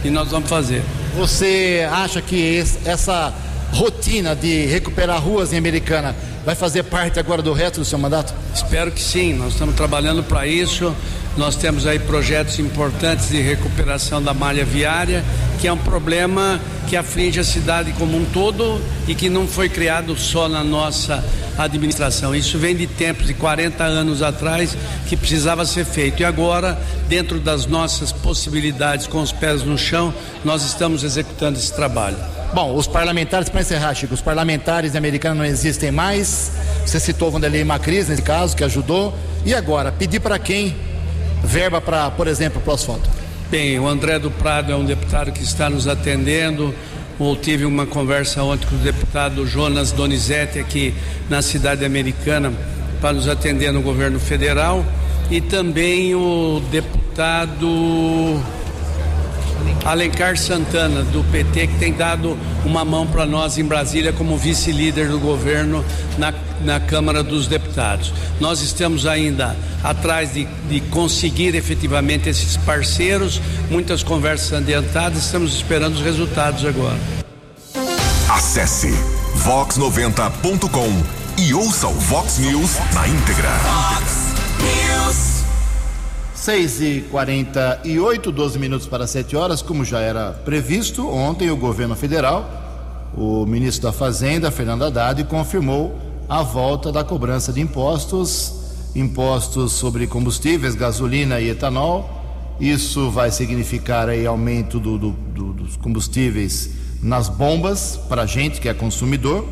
E 0.05 0.11
nós 0.11 0.31
vamos 0.31 0.49
fazer. 0.49 0.83
Você 1.17 1.87
acha 1.91 2.21
que 2.21 2.63
essa 2.85 3.33
rotina 3.73 4.35
de 4.37 4.67
recuperar 4.67 5.21
ruas 5.23 5.53
em 5.53 5.57
Americana 5.57 6.15
vai 6.45 6.55
fazer 6.55 6.83
parte 6.85 7.19
agora 7.19 7.41
do 7.41 7.53
resto 7.53 7.81
do 7.81 7.85
seu 7.85 7.99
mandato? 7.99 8.35
Espero 8.55 8.91
que 8.93 9.01
sim, 9.01 9.33
nós 9.35 9.53
estamos 9.53 9.75
trabalhando 9.75 10.23
para 10.23 10.47
isso. 10.47 10.95
Nós 11.37 11.57
temos 11.57 11.85
aí 11.85 11.99
projetos 11.99 12.61
importantes 12.61 13.29
de 13.29 13.41
recuperação 13.41 14.23
da 14.23 14.33
malha 14.33 14.65
viária, 14.65 15.25
que 15.61 15.67
é 15.67 15.73
um 15.73 15.79
problema 15.79 16.61
que 16.89 16.97
aflige 16.97 17.41
a 17.41 17.45
cidade 17.45 17.93
como 17.95 18.17
um 18.17 18.25
todo 18.27 18.81
e 19.09 19.17
que 19.17 19.29
não 19.29 19.49
foi 19.49 19.69
criado 19.69 20.17
só 20.17 20.49
na 20.49 20.63
nossa 20.63 21.25
administração. 21.59 22.35
Isso 22.35 22.57
vem 22.57 22.77
de 22.77 22.87
tempos 22.87 23.27
de 23.27 23.35
40 23.35 23.83
anos 23.83 24.23
atrás 24.23 24.77
que 25.09 25.17
precisava 25.17 25.65
ser 25.65 25.85
feito. 25.85 26.23
E 26.23 26.25
agora, 26.25 26.79
dentro 27.09 27.41
das 27.41 27.67
nossas 27.67 28.13
possibilidades, 28.13 29.09
com 29.09 29.21
os 29.21 29.33
pés 29.33 29.65
no 29.65 29.77
chão, 29.77 30.15
nós 30.45 30.65
estamos 30.65 31.03
executando 31.03 31.59
esse 31.59 31.75
trabalho. 31.75 32.17
Bom, 32.53 32.77
os 32.77 32.87
parlamentares, 32.87 33.49
para 33.49 33.63
encerrar, 33.63 33.93
Chico, 33.95 34.15
os 34.15 34.21
parlamentares 34.21 34.95
americanos 34.95 35.39
não 35.39 35.45
existem 35.45 35.91
mais. 35.91 36.53
Você 36.87 37.01
citou 37.01 37.29
Vanderlei 37.29 37.65
Macris, 37.65 38.09
nesse 38.09 38.23
caso, 38.23 38.57
que 38.57 38.63
ajudou. 38.63 39.13
E 39.45 39.53
agora, 39.53 39.91
pedir 39.91 40.21
para 40.21 40.39
quem 40.39 40.94
verba 41.45 41.81
para, 41.81 42.11
por 42.11 42.27
exemplo, 42.27 42.61
para 42.61 42.73
o 42.73 42.75
asfalto? 42.75 43.09
Bem, 43.51 43.79
o 43.79 43.87
André 43.87 44.19
do 44.19 44.31
Prado 44.31 44.73
é 44.73 44.77
um 44.77 44.85
deputado 44.85 45.31
que 45.31 45.43
está 45.43 45.71
nos 45.71 45.87
atendendo. 45.87 46.75
Eu 47.21 47.37
tive 47.37 47.65
uma 47.65 47.87
conversa 47.87 48.43
ontem 48.43 48.67
com 48.67 48.75
o 48.75 48.79
deputado 48.79 49.47
Jonas 49.47 49.93
Donizete 49.93 50.59
aqui 50.59 50.95
na 51.29 51.43
cidade 51.43 51.85
americana 51.85 52.53
para 53.01 53.13
nos 53.13 53.29
atender 53.29 53.73
no 53.73 53.83
governo 53.83 54.19
federal 54.19 54.85
e 55.31 55.41
também 55.41 56.15
o 56.15 56.61
deputado 56.71 58.43
Alencar 59.85 60.37
Santana, 60.39 61.03
do 61.03 61.23
PT, 61.31 61.67
que 61.67 61.79
tem 61.79 61.93
dado 61.93 62.39
uma 62.65 62.85
mão 62.85 63.07
para 63.07 63.27
nós 63.27 63.59
em 63.59 63.65
Brasília 63.65 64.13
como 64.13 64.37
vice-líder 64.37 65.09
do 65.09 65.19
governo 65.19 65.85
na, 66.17 66.33
na 66.63 66.81
Câmara 66.81 67.23
dos 67.23 67.47
Deputados. 67.47 68.13
Nós 68.41 68.63
estamos 68.63 69.07
ainda 69.07 69.55
atrás 69.83 70.33
de, 70.33 70.47
de 70.69 70.81
conseguir 70.81 71.55
efetivamente 71.55 72.29
esses 72.29 72.57
parceiros, 72.57 73.41
muitas 73.71 74.03
conversas 74.03 74.55
adiantadas, 74.55 75.25
estamos 75.25 75.55
esperando 75.55 75.95
os 75.95 76.03
resultados 76.03 76.65
agora. 76.65 76.99
Acesse 78.31 78.89
vox90.com 79.45 81.25
e 81.37 81.53
ouça 81.53 81.89
o 81.89 81.95
Vox 81.95 82.39
News 82.39 82.79
na 82.95 83.07
íntegra. 83.07 83.51
Vox. 83.51 84.24
6 86.45 86.81
e 86.83 87.01
48 87.11 88.31
12 88.31 88.59
minutos 88.59 88.87
para 88.87 89.07
7 89.07 89.35
horas, 89.35 89.63
como 89.63 89.83
já 89.83 90.01
era 90.01 90.31
previsto, 90.31 91.09
ontem 91.09 91.51
o 91.51 91.57
governo 91.57 91.97
federal, 91.97 93.11
o 93.17 93.47
ministro 93.47 93.85
da 93.85 93.93
Fazenda, 93.93 94.51
Fernando 94.51 94.85
Haddad, 94.85 95.25
confirmou 95.25 95.99
a 96.29 96.43
volta 96.43 96.93
da 96.93 97.03
cobrança 97.03 97.51
de 97.51 97.63
impostos, 97.63 98.53
impostos 98.95 99.73
sobre 99.73 100.07
combustíveis, 100.07 100.75
gasolina 100.75 101.41
e 101.41 101.49
etanol. 101.49 102.23
Isso 102.61 103.11
vai 103.11 103.31
significar 103.31 104.11
aí 104.11 104.27
aumento 104.27 104.79
do, 104.79 104.99
do, 104.99 105.11
do, 105.13 105.53
dos 105.55 105.77
combustíveis 105.79 106.73
nas 107.03 107.27
bombas 107.31 107.99
para 108.07 108.25
a 108.25 108.27
gente 108.27 108.61
que 108.61 108.69
é 108.69 108.75
consumidor. 108.75 109.49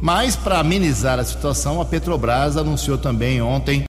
Mas 0.00 0.34
para 0.34 0.58
amenizar 0.58 1.20
a 1.20 1.24
situação, 1.24 1.80
a 1.80 1.84
Petrobras 1.84 2.56
anunciou 2.56 2.98
também 2.98 3.40
ontem 3.40 3.84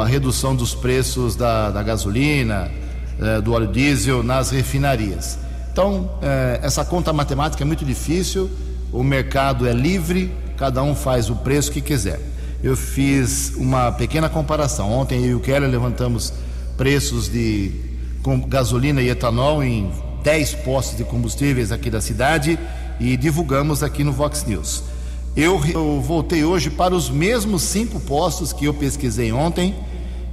a 0.00 0.06
redução 0.06 0.54
dos 0.54 0.74
preços 0.74 1.36
da, 1.36 1.70
da 1.70 1.82
gasolina, 1.82 2.70
eh, 3.20 3.40
do 3.40 3.52
óleo 3.52 3.66
diesel 3.66 4.22
nas 4.22 4.50
refinarias. 4.50 5.38
Então, 5.72 6.10
eh, 6.22 6.60
essa 6.62 6.84
conta 6.84 7.12
matemática 7.12 7.62
é 7.62 7.66
muito 7.66 7.84
difícil, 7.84 8.50
o 8.92 9.02
mercado 9.02 9.66
é 9.66 9.72
livre, 9.72 10.32
cada 10.56 10.82
um 10.82 10.94
faz 10.94 11.30
o 11.30 11.36
preço 11.36 11.70
que 11.70 11.80
quiser. 11.80 12.20
Eu 12.62 12.76
fiz 12.76 13.54
uma 13.56 13.92
pequena 13.92 14.28
comparação. 14.28 14.92
Ontem 14.92 15.24
eu 15.24 15.30
e 15.30 15.34
o 15.34 15.40
Keller 15.40 15.70
levantamos 15.70 16.32
preços 16.76 17.28
de 17.28 17.72
gasolina 18.48 19.00
e 19.00 19.08
etanol 19.08 19.62
em 19.62 19.90
10 20.22 20.54
postos 20.56 20.96
de 20.96 21.04
combustíveis 21.04 21.70
aqui 21.70 21.88
da 21.90 22.00
cidade 22.00 22.58
e 22.98 23.16
divulgamos 23.16 23.82
aqui 23.82 24.02
no 24.02 24.12
Vox 24.12 24.44
News. 24.44 24.82
Eu, 25.40 25.64
eu, 25.66 26.00
voltei 26.00 26.42
hoje 26.42 26.68
para 26.68 26.92
os 26.92 27.08
mesmos 27.08 27.62
cinco 27.62 28.00
postos 28.00 28.52
que 28.52 28.64
eu 28.64 28.74
pesquisei 28.74 29.30
ontem 29.30 29.72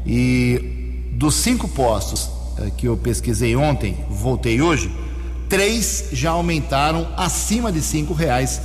e 0.03 1.11
dos 1.11 1.35
cinco 1.35 1.67
postos 1.67 2.27
eh, 2.57 2.71
que 2.75 2.87
eu 2.87 2.97
pesquisei 2.97 3.55
ontem, 3.55 3.95
voltei 4.09 4.63
hoje, 4.63 4.91
três 5.47 6.05
já 6.11 6.31
aumentaram 6.31 7.07
acima 7.15 7.71
de 7.71 7.83
cinco 7.83 8.15
reais 8.15 8.59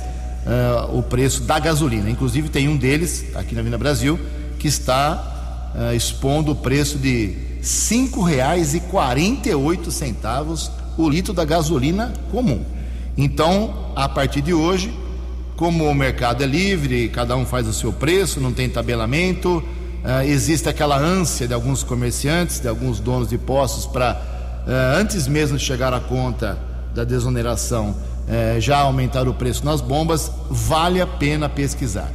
uh, 0.47 0.97
o 0.97 1.03
preço 1.03 1.43
da 1.43 1.59
gasolina. 1.59 2.09
Inclusive 2.09 2.49
tem 2.49 2.67
um 2.67 2.75
deles 2.75 3.23
aqui 3.35 3.53
na 3.53 3.61
Vina 3.61 3.77
Brasil 3.77 4.19
que 4.57 4.67
está 4.67 5.75
uh, 5.75 5.95
expondo 5.95 6.53
o 6.53 6.55
preço 6.55 6.97
de 6.97 7.37
cinco 7.61 8.23
reais 8.23 8.73
e 8.73 8.79
quarenta 8.79 9.47
e 9.47 9.53
oito 9.53 9.91
centavos 9.91 10.71
o 10.97 11.07
litro 11.07 11.33
da 11.33 11.45
gasolina 11.45 12.11
comum. 12.31 12.65
Então, 13.15 13.91
a 13.95 14.09
partir 14.09 14.41
de 14.41 14.55
hoje 14.55 14.91
como 15.61 15.87
o 15.87 15.93
mercado 15.93 16.43
é 16.43 16.47
livre, 16.47 17.07
cada 17.09 17.37
um 17.37 17.45
faz 17.45 17.67
o 17.67 17.73
seu 17.73 17.93
preço, 17.93 18.41
não 18.41 18.51
tem 18.51 18.67
tabelamento, 18.67 19.57
uh, 19.59 20.23
existe 20.25 20.67
aquela 20.67 20.97
ânsia 20.97 21.47
de 21.47 21.53
alguns 21.53 21.83
comerciantes, 21.83 22.59
de 22.59 22.67
alguns 22.67 22.99
donos 22.99 23.29
de 23.29 23.37
postos 23.37 23.85
para, 23.85 24.19
uh, 24.65 24.99
antes 24.99 25.27
mesmo 25.27 25.59
de 25.59 25.63
chegar 25.63 25.93
à 25.93 25.99
conta 25.99 26.57
da 26.95 27.03
desoneração, 27.03 27.91
uh, 27.91 28.59
já 28.59 28.79
aumentar 28.79 29.27
o 29.27 29.35
preço 29.35 29.63
nas 29.63 29.81
bombas, 29.81 30.31
vale 30.49 30.99
a 30.99 31.05
pena 31.05 31.47
pesquisar. 31.47 32.11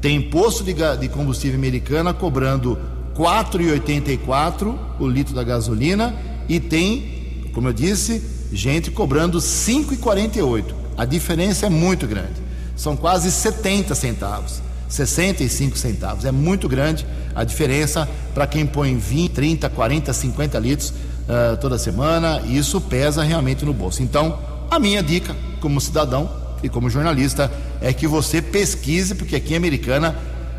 Tem 0.00 0.18
posto 0.30 0.64
de, 0.64 0.72
de 0.98 1.08
combustível 1.10 1.58
americana 1.58 2.14
cobrando 2.14 2.78
R$ 3.14 3.22
4,84 3.22 4.74
o 4.98 5.06
litro 5.06 5.34
da 5.34 5.44
gasolina 5.44 6.14
e 6.48 6.58
tem, 6.58 7.50
como 7.52 7.68
eu 7.68 7.74
disse, 7.74 8.22
gente 8.50 8.90
cobrando 8.90 9.36
R$ 9.36 9.44
5,48. 9.44 10.64
A 10.96 11.04
diferença 11.04 11.66
é 11.66 11.68
muito 11.68 12.06
grande 12.06 12.45
são 12.76 12.96
quase 12.96 13.32
70 13.32 13.94
centavos, 13.94 14.60
65 14.88 15.76
centavos. 15.76 16.24
É 16.24 16.30
muito 16.30 16.68
grande 16.68 17.06
a 17.34 17.42
diferença 17.42 18.08
para 18.34 18.46
quem 18.46 18.66
põe 18.66 18.96
20, 18.96 19.32
30, 19.32 19.68
40, 19.70 20.12
50 20.12 20.58
litros 20.58 20.90
uh, 20.90 21.56
toda 21.60 21.78
semana, 21.78 22.42
e 22.44 22.56
isso 22.56 22.80
pesa 22.80 23.22
realmente 23.22 23.64
no 23.64 23.72
bolso. 23.72 24.02
Então, 24.02 24.38
a 24.70 24.78
minha 24.78 25.02
dica, 25.02 25.34
como 25.60 25.80
cidadão 25.80 26.30
e 26.62 26.68
como 26.68 26.90
jornalista, 26.90 27.50
é 27.80 27.92
que 27.92 28.06
você 28.06 28.40
pesquise, 28.40 29.14
porque 29.14 29.36
aqui 29.36 29.54
em 29.54 29.56
Americana, 29.56 30.14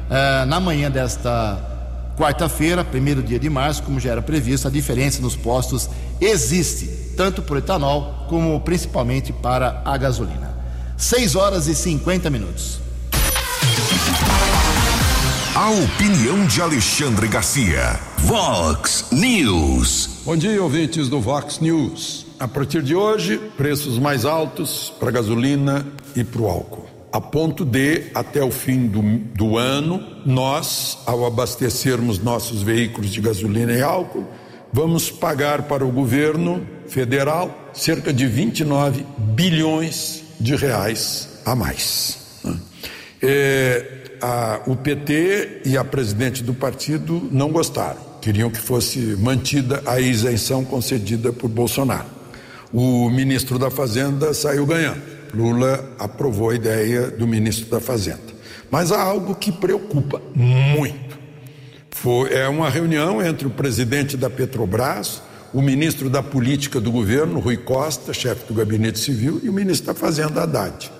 uh, 0.10 0.46
na 0.46 0.60
manhã 0.60 0.90
desta 0.90 1.64
quarta-feira, 2.18 2.84
primeiro 2.84 3.22
dia 3.22 3.40
de 3.40 3.50
março, 3.50 3.84
como 3.84 4.00
já 4.00 4.12
era 4.12 4.22
previsto, 4.22 4.68
a 4.68 4.72
diferença 4.72 5.22
nos 5.22 5.36
postos 5.36 5.88
existe, 6.20 6.88
tanto 7.16 7.44
para 7.44 7.56
o 7.56 7.58
etanol 7.60 8.26
como 8.28 8.60
principalmente 8.62 9.32
para 9.32 9.82
a 9.86 9.96
gasolina. 9.98 10.57
6 10.98 11.36
horas 11.36 11.68
e 11.68 11.76
50 11.76 12.28
minutos. 12.32 12.80
A 15.54 15.70
opinião 15.70 16.48
de 16.48 16.60
Alexandre 16.60 17.28
Garcia. 17.28 18.00
Vox 18.18 19.06
News. 19.12 20.22
Bom 20.26 20.36
dia, 20.36 20.62
ouvintes 20.62 21.08
do 21.08 21.22
Vox 21.22 21.60
News. 21.60 22.26
A 22.40 22.48
partir 22.48 22.82
de 22.82 22.96
hoje, 22.96 23.38
preços 23.56 24.00
mais 24.00 24.26
altos 24.26 24.92
para 25.00 25.12
gasolina 25.12 25.86
e 26.16 26.24
para 26.24 26.42
o 26.42 26.48
álcool. 26.48 26.88
A 27.12 27.22
ponto 27.22 27.64
de, 27.64 28.06
até 28.16 28.44
o 28.44 28.50
fim 28.50 28.88
do, 28.88 29.02
do 29.36 29.56
ano, 29.56 30.04
nós, 30.26 30.98
ao 31.06 31.28
abastecermos 31.28 32.18
nossos 32.18 32.64
veículos 32.64 33.12
de 33.12 33.22
gasolina 33.22 33.72
e 33.72 33.84
álcool, 33.84 34.26
vamos 34.74 35.12
pagar 35.12 35.64
para 35.64 35.86
o 35.86 35.92
governo 35.92 36.66
federal 36.88 37.56
cerca 37.72 38.12
de 38.12 38.26
29 38.26 39.06
bilhões 39.20 40.27
de 40.40 40.56
reais 40.56 41.30
a 41.46 41.56
mais. 41.56 42.18
Né? 42.44 42.58
É, 43.22 43.86
a, 44.22 44.62
o 44.66 44.76
PT 44.76 45.62
e 45.66 45.78
a 45.78 45.84
presidente 45.84 46.44
do 46.44 46.54
partido 46.54 47.28
não 47.32 47.52
gostaram, 47.52 48.00
queriam 48.22 48.50
que 48.50 48.60
fosse 48.60 49.00
mantida 49.20 49.82
a 49.86 50.00
isenção 50.00 50.64
concedida 50.64 51.32
por 51.32 51.50
Bolsonaro. 51.50 52.18
O 52.74 53.10
ministro 53.10 53.58
da 53.58 53.72
Fazenda 53.72 54.34
saiu 54.34 54.66
ganhando. 54.66 55.02
Lula 55.34 55.96
aprovou 56.00 56.50
a 56.50 56.56
ideia 56.56 57.10
do 57.10 57.28
ministro 57.28 57.70
da 57.70 57.80
Fazenda. 57.80 58.38
Mas 58.70 58.92
há 58.92 59.02
algo 59.02 59.36
que 59.36 59.52
preocupa 59.52 60.22
muito. 60.36 61.18
Foi, 61.92 62.34
é 62.34 62.48
uma 62.48 62.70
reunião 62.70 63.22
entre 63.22 63.48
o 63.48 63.50
presidente 63.50 64.18
da 64.18 64.30
Petrobras, 64.30 65.22
o 65.58 65.62
ministro 65.64 66.08
da 66.08 66.22
Política 66.22 66.80
do 66.80 66.92
governo, 66.92 67.40
Rui 67.40 67.58
Costa, 67.58 68.14
chefe 68.14 68.46
do 68.48 68.54
Gabinete 68.54 69.00
Civil, 69.00 69.42
e 69.42 69.50
o 69.50 69.54
ministro 69.54 69.88
da 69.88 70.00
Fazenda, 70.00 70.44
Haddad. 70.44 70.92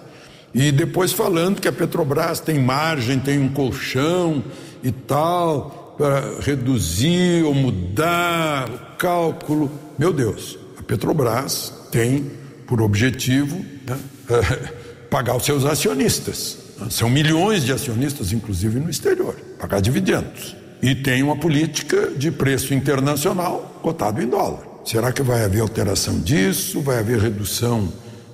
E 0.52 0.72
depois 0.72 1.12
falando 1.12 1.62
que 1.62 1.68
a 1.68 1.72
Petrobras 1.72 2.40
tem 2.40 2.60
margem, 2.60 3.20
tem 3.20 3.38
um 3.38 3.50
colchão 3.50 4.44
e 4.84 4.92
tal, 4.92 5.94
para 5.96 6.40
reduzir 6.42 7.44
ou 7.46 7.54
mudar 7.54 8.68
o 8.68 8.98
cálculo. 8.98 9.70
Meu 9.96 10.12
Deus, 10.12 10.58
a 10.80 10.82
Petrobras 10.82 11.72
tem 11.92 12.26
por 12.66 12.82
objetivo 12.82 13.64
né, 13.88 14.00
pagar 15.08 15.38
os 15.38 15.46
seus 15.46 15.66
acionistas. 15.66 16.58
São 16.90 17.12
milhões 17.12 17.64
de 17.64 17.72
acionistas, 17.72 18.32
inclusive 18.32 18.80
no 18.80 18.90
exterior, 18.90 19.36
pagar 19.60 19.82
dividendos 19.82 20.56
e 20.82 20.94
tem 20.96 21.24
uma 21.24 21.36
política 21.36 22.12
de 22.16 22.32
preço 22.32 22.74
internacional 22.74 23.80
cotado 23.82 24.22
em 24.22 24.28
dólar. 24.28 24.62
Será 24.86 25.12
que 25.12 25.22
vai 25.22 25.44
haver 25.44 25.62
alteração 25.62 26.20
disso? 26.20 26.82
Vai 26.82 27.00
haver 27.00 27.20
redução 27.20 27.92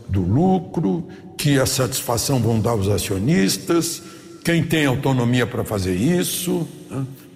do 0.08 0.22
lucro? 0.22 1.08
Que 1.38 1.60
a 1.60 1.66
satisfação 1.66 2.40
vão 2.40 2.60
dar 2.60 2.76
os 2.76 2.88
acionistas? 2.90 4.02
Quem 4.44 4.64
tem 4.64 4.86
autonomia 4.86 5.48
para 5.48 5.64
fazer 5.64 5.96
isso? 5.96 6.68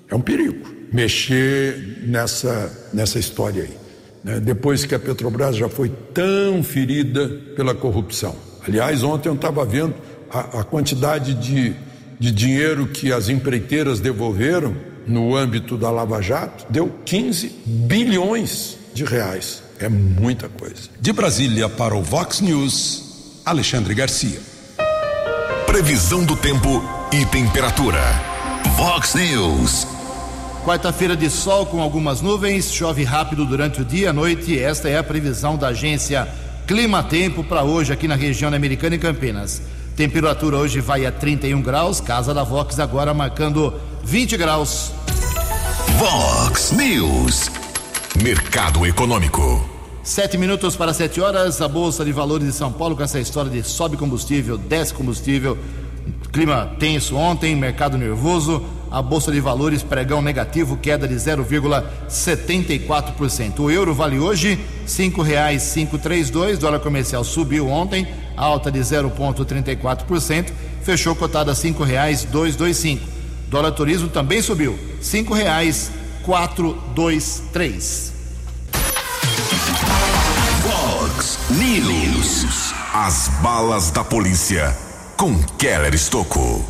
É 0.10 0.16
um 0.16 0.22
perigo 0.22 0.68
mexer 0.92 2.04
nessa, 2.06 2.90
nessa 2.94 3.20
história 3.20 3.64
aí. 3.64 3.78
né, 4.24 4.40
depois 4.40 4.86
que 4.86 4.96
a 4.96 5.00
Petrobras 5.00 5.56
já 5.56 5.68
foi 5.68 5.90
tão 6.14 6.64
ferida 6.64 7.28
pela 7.56 7.74
corrupção. 7.74 8.36
Aliás, 8.68 9.04
ontem 9.04 9.30
eu 9.30 9.36
estava 9.36 9.66
vendo 9.66 9.96
a, 10.30 10.60
a 10.60 10.64
quantidade 10.64 11.34
de, 11.34 11.74
de 12.20 12.32
dinheiro 12.32 12.88
que 12.88 13.12
as 13.12 13.30
empreiteiras 13.30 14.00
devolveram 14.00 14.76
no 15.08 15.36
âmbito 15.36 15.78
da 15.78 15.90
Lava 15.90 16.22
Jato, 16.22 16.66
deu 16.70 16.94
15 17.06 17.64
bilhões 17.66 18.78
de 18.94 19.06
reais. 19.06 19.64
É 19.80 19.88
muita 19.88 20.50
coisa. 20.50 20.90
De 21.00 21.14
Brasília 21.14 21.70
para 21.70 21.96
o 21.96 22.02
Vox 22.02 22.42
News, 22.42 23.42
Alexandre 23.46 23.94
Garcia. 23.94 24.40
Previsão 25.66 26.26
do 26.26 26.36
tempo 26.36 26.84
e 27.12 27.26
temperatura. 27.28 28.02
Vox 28.76 29.16
News. 29.16 29.88
Quarta-feira 30.66 31.16
de 31.16 31.30
sol 31.30 31.66
com 31.66 31.82
algumas 31.82 32.22
nuvens, 32.22 32.74
chove 32.74 33.04
rápido 33.04 33.46
durante 33.46 33.82
o 33.82 33.86
dia 33.86 34.06
e 34.06 34.08
a 34.08 34.14
noite. 34.14 34.60
Esta 34.60 34.90
é 34.90 34.98
a 34.98 35.04
previsão 35.04 35.56
da 35.56 35.70
agência 35.70 36.28
Clima 36.68 37.02
Tempo 37.02 37.44
para 37.44 37.64
hoje 37.64 37.94
aqui 37.94 38.08
na 38.08 38.16
região 38.16 38.54
Americana 38.54 38.96
e 38.96 39.00
Campinas. 39.00 39.62
Temperatura 39.96 40.58
hoje 40.58 40.82
vai 40.82 41.06
a 41.06 41.12
31 41.12 41.62
graus, 41.62 42.02
casa 42.02 42.34
da 42.34 42.44
Vox 42.44 42.78
agora 42.80 43.14
marcando 43.14 43.74
20 44.04 44.36
graus. 44.36 44.92
Vox 45.98 46.72
News. 46.74 47.50
Mercado 48.22 48.86
Econômico. 48.86 49.68
Sete 50.04 50.38
minutos 50.38 50.76
para 50.76 50.94
sete 50.94 51.20
horas, 51.20 51.60
a 51.60 51.68
Bolsa 51.68 52.06
de 52.06 52.12
Valores 52.12 52.46
de 52.46 52.54
São 52.54 52.72
Paulo 52.72 52.96
com 52.96 53.02
essa 53.02 53.20
história 53.20 53.50
de 53.50 53.64
sobe 53.64 53.98
combustível, 53.98 54.60
desce 54.60 54.94
combustível, 54.94 55.58
clima 56.32 56.72
tenso 56.78 57.16
ontem, 57.16 57.56
mercado 57.56 57.98
nervoso, 57.98 58.64
a 58.92 59.02
Bolsa 59.02 59.32
de 59.32 59.40
Valores 59.40 59.82
pregão 59.82 60.22
negativo, 60.22 60.78
queda 60.78 61.08
de 61.08 61.16
0,74%. 61.16 63.60
O 63.60 63.72
euro 63.72 63.96
vale 63.96 64.20
hoje 64.20 64.60
cinco 64.86 65.24
reais 65.24 65.64
cinco 65.64 65.98
três 65.98 66.30
dois, 66.30 66.60
dólar 66.60 66.80
comercial 66.80 67.24
subiu 67.24 67.70
ontem, 67.70 68.08
alta 68.36 68.72
de 68.72 68.82
0,34%, 68.82 70.52
fechou 70.84 71.16
cotada 71.16 71.54
a 71.54 71.56
cinco 71.56 71.84
reais 71.84 72.24
dois 72.24 72.56
dois 72.56 72.78
cinco. 72.78 73.17
Dólar 73.50 73.72
turismo 73.72 74.10
também 74.10 74.42
subiu, 74.42 74.78
cinco 75.02 75.34
reais 75.34 75.92
quatro 76.24 76.74
dois 76.94 77.42
três. 77.54 78.14
Fox 80.62 81.40
News. 81.52 82.74
As 82.94 83.30
balas 83.42 83.92
da 83.92 84.04
polícia 84.04 84.76
com 85.16 85.42
Keller 85.58 85.94
Estocou. 85.94 86.66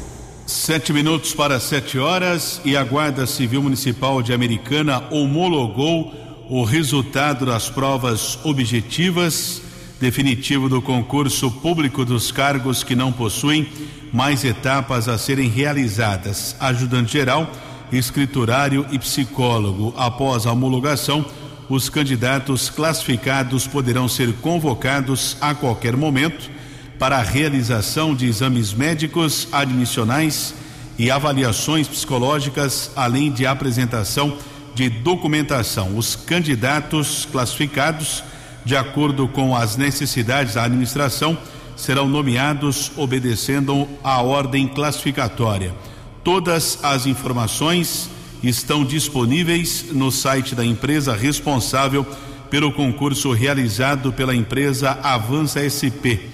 Sete 0.46 0.94
minutos 0.94 1.34
para 1.34 1.60
sete 1.60 1.98
horas 1.98 2.62
e 2.64 2.78
a 2.78 2.84
Guarda 2.84 3.26
Civil 3.26 3.64
Municipal 3.64 4.22
de 4.22 4.32
Americana 4.32 5.04
homologou 5.10 6.14
o 6.50 6.64
resultado 6.64 7.46
das 7.46 7.70
provas 7.70 8.38
objetivas 8.44 9.62
definitivo 10.00 10.70
do 10.70 10.82
concurso 10.82 11.50
público 11.50 12.06
dos 12.06 12.32
cargos 12.32 12.84
que 12.84 12.96
não 12.96 13.12
possuem 13.12 13.68
mais 14.14 14.44
etapas 14.44 15.08
a 15.08 15.18
serem 15.18 15.50
realizadas: 15.50 16.56
ajudante 16.60 17.14
geral, 17.14 17.52
escriturário 17.92 18.86
e 18.92 19.00
psicólogo. 19.00 19.94
Após 19.98 20.46
a 20.46 20.52
homologação, 20.52 21.26
os 21.70 21.90
candidatos 21.90 22.70
classificados 22.70 23.68
poderão 23.68 24.08
ser 24.08 24.34
convocados 24.36 25.36
a 25.42 25.54
qualquer 25.54 25.96
momento 25.98 26.50
para 26.98 27.18
a 27.18 27.24
realização 27.24 28.16
de 28.16 28.26
exames 28.26 28.74
médicos, 28.74 29.48
admissionais 29.52 30.54
e 30.98 31.12
avaliações 31.12 31.88
psicológicas, 31.88 32.92
além 32.96 33.32
de 33.32 33.46
apresentação 33.46 34.38
de 34.74 34.90
documentação. 34.90 35.98
Os 35.98 36.16
candidatos 36.16 37.28
classificados, 37.32 38.24
de 38.68 38.76
acordo 38.76 39.28
com 39.30 39.56
as 39.56 39.78
necessidades 39.78 40.56
da 40.56 40.66
administração, 40.66 41.38
serão 41.78 42.10
nomeados 42.10 42.92
obedecendo 42.98 43.88
à 44.04 44.22
ordem 44.22 44.68
classificatória. 44.68 45.74
Todas 46.22 46.78
as 46.84 47.06
informações 47.06 48.10
estão 48.44 48.84
disponíveis 48.84 49.86
no 49.94 50.12
site 50.12 50.54
da 50.54 50.66
empresa 50.66 51.16
responsável 51.16 52.06
pelo 52.50 52.74
concurso 52.74 53.32
realizado 53.32 54.12
pela 54.12 54.36
empresa 54.36 55.00
Avança 55.02 55.62
SP 55.64 56.28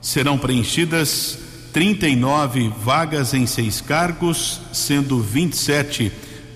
Serão 0.00 0.36
preenchidas 0.36 1.47
39 1.78 2.72
vagas 2.82 3.34
em 3.34 3.46
seis 3.46 3.80
cargos, 3.80 4.60
sendo 4.72 5.20
27 5.20 6.10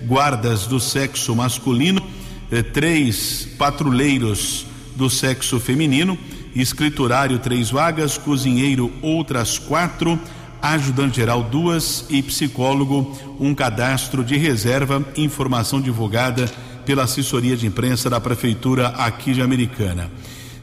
guardas 0.05 0.67
do 0.67 0.81
sexo 0.81 1.33
masculino, 1.33 2.05
eh, 2.51 2.61
três 2.61 3.47
patrulheiros 3.57 4.65
do 4.97 5.09
sexo 5.09 5.61
feminino, 5.61 6.19
escriturário 6.53 7.39
três 7.39 7.71
vagas, 7.71 8.17
cozinheiro 8.17 8.91
outras 9.01 9.57
quatro, 9.57 10.19
ajudante 10.61 11.15
geral 11.15 11.41
duas 11.41 12.05
e 12.09 12.21
psicólogo 12.21 13.17
um 13.39 13.55
cadastro 13.55 14.25
de 14.25 14.35
reserva, 14.35 15.01
informação 15.15 15.79
divulgada 15.79 16.51
pela 16.85 17.03
assessoria 17.03 17.55
de 17.55 17.65
imprensa 17.65 18.09
da 18.09 18.19
prefeitura 18.19 18.89
aqui 18.89 19.31
de 19.31 19.41
Americana. 19.41 20.11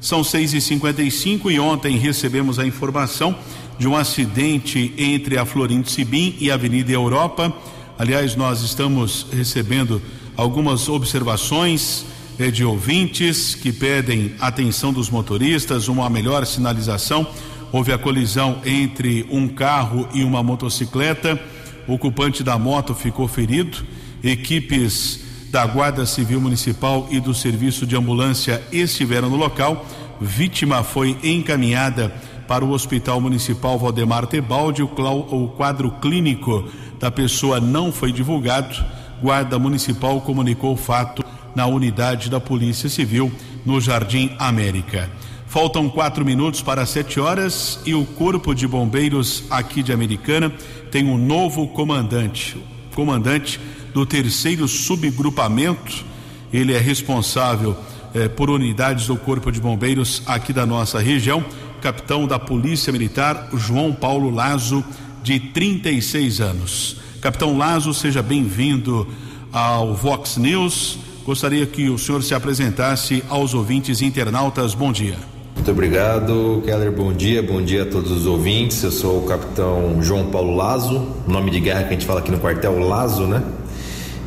São 0.02 0.24
seis 0.24 0.54
e 0.54 0.60
cinquenta 0.60 1.02
e 1.02 1.10
e 1.50 1.60
ontem 1.60 1.98
recebemos 1.98 2.58
a 2.58 2.66
informação 2.66 3.34
de 3.80 3.88
um 3.88 3.96
acidente 3.96 4.94
entre 4.96 5.36
a 5.36 5.44
Florindo 5.44 5.90
Sibim 5.90 6.36
e 6.38 6.52
a 6.52 6.54
Avenida 6.54 6.92
Europa. 6.92 7.52
Aliás, 7.98 8.36
nós 8.36 8.62
estamos 8.62 9.26
recebendo 9.32 10.00
algumas 10.36 10.88
observações 10.88 12.04
eh, 12.38 12.52
de 12.52 12.64
ouvintes 12.64 13.56
que 13.56 13.72
pedem 13.72 14.34
atenção 14.38 14.92
dos 14.92 15.10
motoristas, 15.10 15.88
uma 15.88 16.08
melhor 16.08 16.46
sinalização 16.46 17.26
houve 17.72 17.92
a 17.92 17.98
colisão 17.98 18.60
entre 18.64 19.26
um 19.30 19.48
carro 19.48 20.08
e 20.12 20.24
uma 20.24 20.42
motocicleta. 20.42 21.40
O 21.86 21.94
ocupante 21.94 22.42
da 22.42 22.58
moto 22.58 22.94
ficou 22.94 23.28
ferido. 23.28 23.78
Equipes 24.22 25.20
da 25.50 25.66
Guarda 25.66 26.06
Civil 26.06 26.40
Municipal 26.40 27.08
e 27.10 27.18
do 27.18 27.34
Serviço 27.34 27.86
de 27.86 27.96
Ambulância 27.96 28.62
estiveram 28.70 29.30
no 29.30 29.36
local. 29.36 29.86
Vítima 30.20 30.82
foi 30.82 31.16
encaminhada 31.22 32.12
para 32.50 32.64
o 32.64 32.72
Hospital 32.72 33.20
Municipal 33.20 33.78
Valdemar 33.78 34.26
Tebaldi. 34.26 34.82
O 34.82 35.52
quadro 35.56 35.88
clínico 36.02 36.68
da 36.98 37.08
pessoa 37.08 37.60
não 37.60 37.92
foi 37.92 38.10
divulgado. 38.10 38.74
Guarda 39.22 39.56
Municipal 39.56 40.20
comunicou 40.20 40.72
o 40.72 40.76
fato 40.76 41.24
na 41.54 41.66
unidade 41.66 42.28
da 42.28 42.40
Polícia 42.40 42.88
Civil 42.88 43.30
no 43.64 43.80
Jardim 43.80 44.34
América. 44.36 45.08
Faltam 45.46 45.88
quatro 45.88 46.24
minutos 46.24 46.60
para 46.60 46.84
sete 46.86 47.20
horas 47.20 47.78
e 47.86 47.94
o 47.94 48.04
Corpo 48.04 48.52
de 48.52 48.66
Bombeiros 48.66 49.44
aqui 49.48 49.80
de 49.80 49.92
Americana 49.92 50.52
tem 50.90 51.06
um 51.06 51.16
novo 51.16 51.68
comandante, 51.68 52.60
comandante 52.96 53.60
do 53.94 54.04
terceiro 54.04 54.66
subgrupamento. 54.66 56.04
Ele 56.52 56.74
é 56.74 56.78
responsável 56.80 57.76
eh, 58.12 58.26
por 58.26 58.50
unidades 58.50 59.06
do 59.06 59.16
Corpo 59.16 59.52
de 59.52 59.60
Bombeiros 59.60 60.24
aqui 60.26 60.52
da 60.52 60.66
nossa 60.66 60.98
região. 60.98 61.44
Capitão 61.80 62.26
da 62.26 62.38
Polícia 62.38 62.92
Militar, 62.92 63.48
João 63.54 63.92
Paulo 63.92 64.30
Lazo, 64.30 64.84
de 65.22 65.40
36 65.40 66.40
anos. 66.40 66.96
Capitão 67.20 67.56
Lazo, 67.56 67.92
seja 67.94 68.22
bem-vindo 68.22 69.08
ao 69.52 69.94
Vox 69.94 70.36
News. 70.36 70.98
Gostaria 71.24 71.66
que 71.66 71.88
o 71.88 71.98
senhor 71.98 72.22
se 72.22 72.34
apresentasse 72.34 73.24
aos 73.28 73.54
ouvintes 73.54 74.02
internautas. 74.02 74.74
Bom 74.74 74.92
dia. 74.92 75.16
Muito 75.54 75.70
obrigado, 75.70 76.62
Keller. 76.64 76.90
Bom 76.92 77.12
dia, 77.12 77.42
bom 77.42 77.62
dia 77.62 77.82
a 77.82 77.86
todos 77.86 78.10
os 78.10 78.26
ouvintes. 78.26 78.82
Eu 78.82 78.90
sou 78.90 79.18
o 79.22 79.26
capitão 79.26 80.02
João 80.02 80.30
Paulo 80.30 80.56
Lazo, 80.56 81.06
nome 81.26 81.50
de 81.50 81.60
guerra 81.60 81.82
que 81.82 81.88
a 81.88 81.92
gente 81.92 82.06
fala 82.06 82.20
aqui 82.20 82.30
no 82.30 82.38
quartel 82.38 82.78
Lazo, 82.78 83.26
né? 83.26 83.42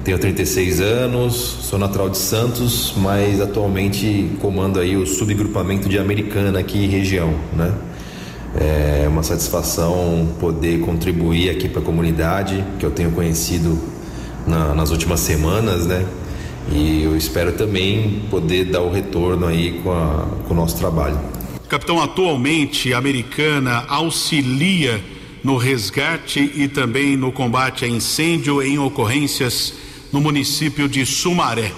Tenho 0.03 0.19
36 0.19 0.81
anos, 0.81 1.33
sou 1.61 1.79
natural 1.79 2.09
de 2.09 2.17
Santos, 2.17 2.93
mas 2.97 3.39
atualmente 3.39 4.29
comando 4.41 4.79
aí 4.79 4.97
o 4.97 5.05
subgrupamento 5.05 5.87
de 5.87 5.97
Americana 5.97 6.59
aqui 6.59 6.77
em 6.77 6.87
região, 6.87 7.33
né? 7.53 7.73
É 8.55 9.07
uma 9.07 9.23
satisfação 9.23 10.35
poder 10.39 10.81
contribuir 10.81 11.49
aqui 11.49 11.69
para 11.69 11.81
a 11.81 11.83
comunidade 11.83 12.63
que 12.77 12.85
eu 12.85 12.91
tenho 12.91 13.11
conhecido 13.11 13.79
na, 14.45 14.75
nas 14.75 14.91
últimas 14.91 15.21
semanas, 15.21 15.87
né? 15.87 16.05
e 16.71 17.03
eu 17.03 17.15
espero 17.15 17.53
também 17.53 18.21
poder 18.29 18.65
dar 18.65 18.81
o 18.81 18.91
retorno 18.91 19.47
aí 19.47 19.79
com, 19.83 19.91
a, 19.91 20.27
com 20.47 20.53
o 20.53 20.57
nosso 20.57 20.77
trabalho. 20.77 21.19
Capitão, 21.67 22.01
atualmente 22.01 22.93
a 22.93 22.97
Americana 22.97 23.85
auxilia 23.87 25.03
no 25.43 25.57
resgate 25.57 26.51
e 26.55 26.67
também 26.67 27.17
no 27.17 27.31
combate 27.31 27.83
a 27.83 27.87
incêndio 27.87 28.61
em 28.61 28.77
ocorrências 28.77 29.73
no 30.13 30.21
município 30.21 30.87
de 30.87 31.05
Sumaré. 31.05 31.71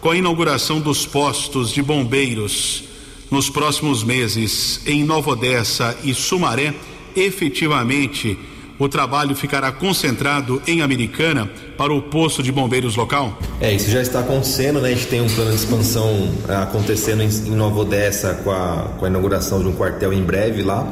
Com 0.00 0.10
a 0.10 0.16
inauguração 0.16 0.80
dos 0.80 1.06
postos 1.06 1.70
de 1.70 1.82
bombeiros 1.82 2.84
nos 3.30 3.50
próximos 3.50 4.02
meses 4.02 4.80
em 4.86 5.04
Nova 5.04 5.32
Odessa 5.32 5.96
e 6.02 6.14
Sumaré, 6.14 6.74
efetivamente 7.14 8.38
o 8.78 8.88
trabalho 8.88 9.36
ficará 9.36 9.70
concentrado 9.70 10.60
em 10.66 10.82
Americana 10.82 11.48
para 11.76 11.92
o 11.92 12.02
posto 12.02 12.42
de 12.42 12.50
bombeiros 12.50 12.96
local? 12.96 13.38
É, 13.60 13.72
isso 13.72 13.90
já 13.90 14.02
está 14.02 14.20
acontecendo, 14.20 14.80
né? 14.80 14.88
A 14.88 14.94
gente 14.94 15.06
tem 15.06 15.20
um 15.20 15.28
plano 15.28 15.50
de 15.50 15.56
expansão 15.56 16.28
é, 16.48 16.56
acontecendo 16.56 17.22
em, 17.22 17.50
Nova 17.50 17.80
Odessa 17.80 18.34
com 18.42 18.50
a, 18.50 18.88
com 18.98 19.04
a 19.04 19.08
inauguração 19.08 19.60
de 19.60 19.68
um 19.68 19.72
quartel 19.72 20.12
em 20.12 20.22
breve 20.22 20.62
lá. 20.62 20.86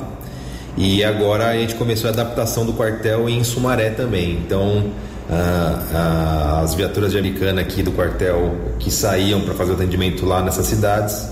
E 0.76 1.02
agora 1.02 1.48
a 1.48 1.56
gente 1.56 1.74
começou 1.74 2.08
a 2.08 2.12
adaptação 2.12 2.64
do 2.64 2.72
quartel 2.72 3.28
em 3.28 3.42
Sumaré 3.42 3.90
também. 3.90 4.32
Então, 4.32 4.92
as 6.62 6.74
viaturas 6.74 7.12
de 7.12 7.18
Americana 7.18 7.60
aqui 7.60 7.82
do 7.82 7.92
quartel 7.92 8.54
que 8.78 8.90
saíam 8.90 9.40
para 9.40 9.54
fazer 9.54 9.72
o 9.72 9.74
atendimento 9.74 10.26
lá 10.26 10.42
nessas 10.42 10.66
cidades 10.66 11.26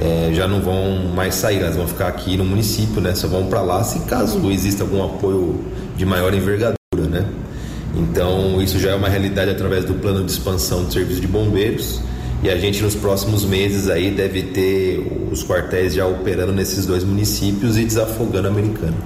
é, 0.00 0.30
já 0.32 0.48
não 0.48 0.60
vão 0.60 1.12
mais 1.14 1.34
sair, 1.34 1.60
elas 1.60 1.76
vão 1.76 1.86
ficar 1.86 2.08
aqui 2.08 2.36
no 2.36 2.44
município, 2.44 3.00
né? 3.00 3.14
Só 3.14 3.28
vão 3.28 3.46
para 3.46 3.60
lá 3.60 3.84
se 3.84 4.00
caso 4.00 4.50
exista 4.50 4.82
algum 4.82 5.04
apoio 5.04 5.64
de 5.96 6.04
maior 6.04 6.34
envergadura, 6.34 6.76
né? 7.08 7.24
Então 7.96 8.60
isso 8.60 8.78
já 8.78 8.90
é 8.90 8.94
uma 8.94 9.08
realidade 9.08 9.50
através 9.50 9.84
do 9.84 9.94
plano 9.94 10.24
de 10.24 10.32
expansão 10.32 10.84
do 10.84 10.92
serviço 10.92 11.20
de 11.20 11.28
bombeiros 11.28 12.00
e 12.42 12.50
a 12.50 12.56
gente 12.56 12.82
nos 12.82 12.94
próximos 12.94 13.44
meses 13.44 13.88
aí 13.88 14.10
deve 14.10 14.42
ter 14.42 15.28
os 15.30 15.44
quartéis 15.44 15.94
já 15.94 16.06
operando 16.06 16.52
nesses 16.52 16.86
dois 16.86 17.04
municípios 17.04 17.78
e 17.78 17.84
desafogando 17.84 18.48
a 18.48 18.50
Americana. 18.50 18.96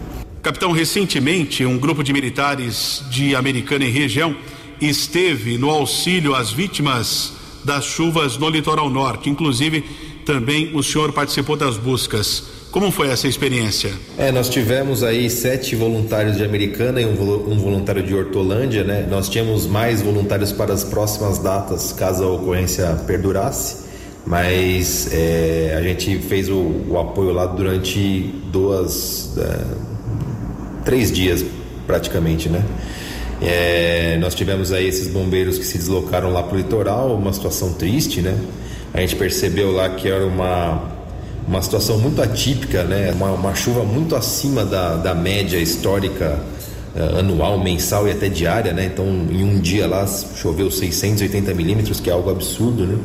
Capitão, 0.48 0.72
recentemente 0.72 1.66
um 1.66 1.76
grupo 1.76 2.02
de 2.02 2.10
militares 2.10 3.04
de 3.10 3.36
Americana 3.36 3.84
e 3.84 3.90
região 3.90 4.34
esteve 4.80 5.58
no 5.58 5.68
auxílio 5.68 6.34
às 6.34 6.50
vítimas 6.50 7.34
das 7.62 7.84
chuvas 7.84 8.38
no 8.38 8.48
litoral 8.48 8.88
norte, 8.88 9.28
inclusive 9.28 9.84
também 10.24 10.74
o 10.74 10.82
senhor 10.82 11.12
participou 11.12 11.54
das 11.54 11.76
buscas. 11.76 12.44
Como 12.70 12.90
foi 12.90 13.10
essa 13.10 13.28
experiência? 13.28 13.92
É, 14.16 14.32
nós 14.32 14.48
tivemos 14.48 15.02
aí 15.02 15.28
sete 15.28 15.76
voluntários 15.76 16.38
de 16.38 16.44
Americana 16.44 16.98
e 16.98 17.04
um, 17.04 17.52
um 17.52 17.58
voluntário 17.58 18.02
de 18.02 18.14
Hortolândia, 18.14 18.82
né? 18.84 19.06
Nós 19.06 19.28
tínhamos 19.28 19.66
mais 19.66 20.00
voluntários 20.00 20.50
para 20.50 20.72
as 20.72 20.82
próximas 20.82 21.38
datas, 21.38 21.92
caso 21.92 22.24
a 22.24 22.32
ocorrência 22.32 22.86
perdurasse, 23.06 23.84
mas 24.26 25.12
é, 25.12 25.74
a 25.78 25.82
gente 25.82 26.16
fez 26.20 26.48
o, 26.48 26.86
o, 26.88 26.98
apoio 26.98 27.32
lá 27.32 27.44
durante 27.44 28.32
duas, 28.50 29.36
é, 29.36 29.97
três 30.88 31.12
dias 31.12 31.44
praticamente, 31.86 32.48
né? 32.48 32.64
É, 33.42 34.16
nós 34.18 34.34
tivemos 34.34 34.72
aí 34.72 34.88
esses 34.88 35.06
bombeiros 35.06 35.58
que 35.58 35.64
se 35.64 35.76
deslocaram 35.76 36.32
lá 36.32 36.42
para 36.42 36.54
o 36.54 36.56
litoral, 36.56 37.14
uma 37.14 37.30
situação 37.30 37.74
triste, 37.74 38.22
né? 38.22 38.34
a 38.94 39.00
gente 39.00 39.14
percebeu 39.16 39.70
lá 39.70 39.90
que 39.90 40.08
era 40.08 40.24
uma, 40.24 40.82
uma 41.46 41.60
situação 41.60 41.98
muito 41.98 42.22
atípica, 42.22 42.84
né? 42.84 43.12
uma, 43.14 43.32
uma 43.32 43.54
chuva 43.54 43.84
muito 43.84 44.16
acima 44.16 44.64
da, 44.64 44.96
da 44.96 45.14
média 45.14 45.58
histórica 45.58 46.40
uh, 46.96 47.18
anual, 47.18 47.62
mensal 47.62 48.08
e 48.08 48.10
até 48.10 48.30
diária. 48.30 48.72
Né? 48.72 48.86
Então, 48.86 49.06
em 49.06 49.44
um 49.44 49.60
dia 49.60 49.86
lá 49.86 50.06
choveu 50.06 50.70
680 50.70 51.52
milímetros, 51.52 52.00
que 52.00 52.08
é 52.08 52.14
algo 52.14 52.30
absurdo. 52.30 52.86
Né? 52.86 52.98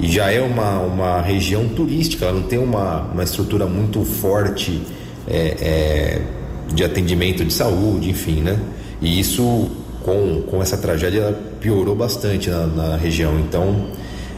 E 0.00 0.10
já 0.10 0.28
é 0.32 0.40
uma, 0.40 0.80
uma 0.80 1.22
região 1.22 1.68
turística, 1.68 2.26
ela 2.26 2.34
não 2.34 2.48
tem 2.48 2.58
uma, 2.58 3.02
uma 3.02 3.22
estrutura 3.22 3.64
muito 3.64 4.04
forte 4.04 4.82
é, 5.28 5.56
é, 5.60 6.41
de 6.74 6.84
atendimento 6.84 7.44
de 7.44 7.52
saúde, 7.52 8.10
enfim. 8.10 8.40
Né? 8.40 8.58
E 9.00 9.20
isso, 9.20 9.70
com, 10.02 10.42
com 10.42 10.62
essa 10.62 10.76
tragédia, 10.76 11.36
piorou 11.60 11.94
bastante 11.94 12.50
na, 12.50 12.66
na 12.66 12.96
região. 12.96 13.38
Então, 13.38 13.86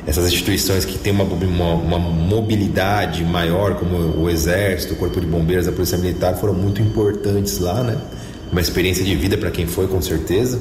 essas 0.06 0.26
instituições 0.26 0.84
que 0.84 0.98
têm 0.98 1.12
uma, 1.12 1.24
uma, 1.24 1.74
uma, 1.74 1.98
mobilidade 1.98 3.24
maior, 3.24 3.76
como 3.76 4.22
o 4.22 4.28
Exército, 4.28 4.94
o 4.94 4.96
Corpo 4.96 5.20
de 5.20 5.26
Bombeiros, 5.26 5.66
a 5.66 5.72
Polícia 5.72 5.96
Militar, 5.96 6.34
foram 6.36 6.52
muito 6.52 6.82
importantes 6.82 7.58
lá, 7.58 7.82
né? 7.82 7.96
Uma 8.52 8.60
experiência 8.60 9.04
de 9.04 9.14
vida 9.16 9.36
para 9.38 9.50
quem 9.50 9.66
foi, 9.66 9.86
com 9.86 10.00
certeza. 10.02 10.60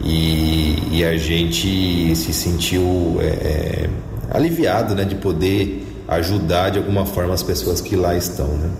E, 0.00 0.78
e 0.92 1.04
a 1.04 1.16
gente 1.16 2.14
se 2.14 2.32
sentiu 2.32 3.18
é, 3.20 3.26
é, 3.26 3.90
aliviado, 4.30 4.94
né, 4.94 5.04
de 5.04 5.16
poder 5.16 5.84
ajudar 6.06 6.70
de 6.70 6.78
alguma 6.78 7.04
forma 7.04 7.34
as 7.34 7.42
pessoas 7.42 7.80
que 7.80 7.96
lá 7.96 8.16
estão, 8.16 8.46
né? 8.46 8.70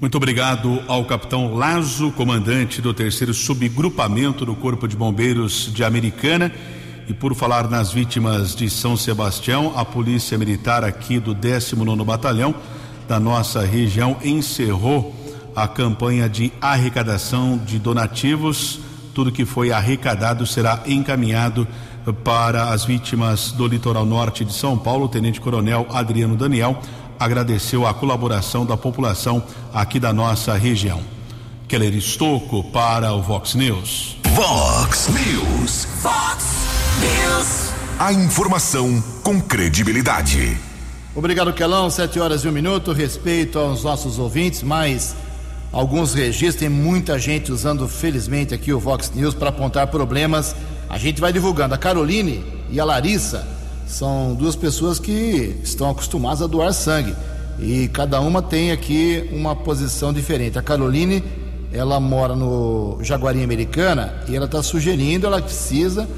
Muito 0.00 0.16
obrigado 0.16 0.82
ao 0.88 1.04
capitão 1.04 1.54
Lazo, 1.54 2.10
comandante 2.10 2.82
do 2.82 2.92
terceiro 2.92 3.32
subgrupamento 3.32 4.44
do 4.44 4.54
Corpo 4.54 4.88
de 4.88 4.96
Bombeiros 4.96 5.70
de 5.72 5.84
Americana. 5.84 6.52
E 7.08 7.14
por 7.14 7.34
falar 7.34 7.70
nas 7.70 7.92
vítimas 7.92 8.56
de 8.56 8.68
São 8.68 8.96
Sebastião, 8.96 9.72
a 9.76 9.84
Polícia 9.84 10.36
Militar 10.36 10.82
aqui 10.82 11.20
do 11.20 11.32
19 11.32 12.04
Batalhão 12.04 12.54
da 13.06 13.20
nossa 13.20 13.64
região 13.64 14.16
encerrou 14.24 15.14
a 15.54 15.68
campanha 15.68 16.28
de 16.28 16.52
arrecadação 16.60 17.56
de 17.56 17.78
donativos. 17.78 18.80
Tudo 19.14 19.30
que 19.30 19.44
foi 19.44 19.70
arrecadado 19.70 20.44
será 20.44 20.82
encaminhado 20.86 21.68
para 22.24 22.70
as 22.70 22.84
vítimas 22.84 23.52
do 23.52 23.66
litoral 23.66 24.04
norte 24.04 24.44
de 24.44 24.52
São 24.52 24.76
Paulo. 24.76 25.08
Tenente 25.08 25.40
Coronel 25.40 25.86
Adriano 25.90 26.36
Daniel 26.36 26.82
agradeceu 27.18 27.86
a 27.86 27.94
colaboração 27.94 28.64
da 28.66 28.76
população 28.76 29.42
aqui 29.72 29.98
da 29.98 30.12
nossa 30.12 30.54
região. 30.54 31.00
Keller 31.66 31.94
Estocco 31.94 32.62
para 32.64 33.12
o 33.12 33.22
Vox 33.22 33.54
News. 33.54 34.16
Vox 34.34 35.08
News. 35.08 35.88
Vox 36.02 36.44
News. 37.00 37.72
A 37.98 38.12
informação 38.12 39.02
com 39.22 39.40
credibilidade. 39.40 40.58
Obrigado, 41.14 41.52
Kelão. 41.52 41.88
Sete 41.90 42.18
horas 42.18 42.44
e 42.44 42.48
um 42.48 42.52
minuto. 42.52 42.92
Respeito 42.92 43.58
aos 43.58 43.84
nossos 43.84 44.18
ouvintes, 44.18 44.62
mas 44.62 45.14
alguns 45.72 46.12
registros, 46.12 46.56
tem 46.56 46.68
muita 46.68 47.18
gente 47.18 47.50
usando, 47.50 47.88
felizmente, 47.88 48.52
aqui 48.52 48.72
o 48.72 48.80
Vox 48.80 49.10
News 49.14 49.34
para 49.34 49.48
apontar 49.48 49.86
problemas. 49.86 50.54
A 50.88 50.98
gente 50.98 51.20
vai 51.20 51.32
divulgando. 51.32 51.74
A 51.74 51.78
Caroline 51.78 52.44
e 52.70 52.78
a 52.78 52.84
Larissa 52.84 53.46
são 53.86 54.34
duas 54.34 54.56
pessoas 54.56 54.98
que 54.98 55.58
estão 55.62 55.90
acostumadas 55.90 56.42
a 56.42 56.46
doar 56.46 56.72
sangue. 56.72 57.14
E 57.58 57.88
cada 57.88 58.20
uma 58.20 58.42
tem 58.42 58.72
aqui 58.72 59.28
uma 59.32 59.54
posição 59.54 60.12
diferente. 60.12 60.58
A 60.58 60.62
Caroline, 60.62 61.22
ela 61.72 62.00
mora 62.00 62.34
no 62.34 62.98
Jaguari 63.02 63.42
Americana 63.42 64.14
e 64.28 64.34
ela 64.34 64.46
está 64.46 64.62
sugerindo, 64.62 65.26
ela 65.26 65.40
precisa 65.40 66.08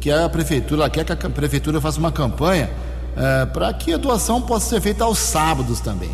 que 0.00 0.10
a 0.10 0.28
prefeitura, 0.28 0.82
ela 0.82 0.90
quer 0.90 1.04
que 1.04 1.12
a 1.12 1.30
prefeitura 1.30 1.80
faça 1.80 1.98
uma 1.98 2.10
campanha 2.10 2.70
é, 3.16 3.46
para 3.46 3.72
que 3.74 3.92
a 3.92 3.96
doação 3.96 4.40
possa 4.40 4.70
ser 4.70 4.80
feita 4.80 5.04
aos 5.04 5.18
sábados 5.18 5.80
também. 5.80 6.10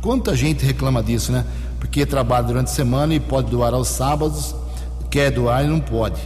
Quanta 0.00 0.34
gente 0.34 0.64
reclama 0.64 1.02
disso, 1.02 1.30
né? 1.30 1.44
Porque 1.78 2.06
trabalha 2.06 2.46
durante 2.46 2.68
a 2.68 2.74
semana 2.74 3.14
e 3.14 3.20
pode 3.20 3.50
doar 3.50 3.74
aos 3.74 3.88
sábados, 3.88 4.54
quer 5.10 5.30
doar 5.30 5.64
e 5.64 5.68
não 5.68 5.80
pode. 5.80 6.20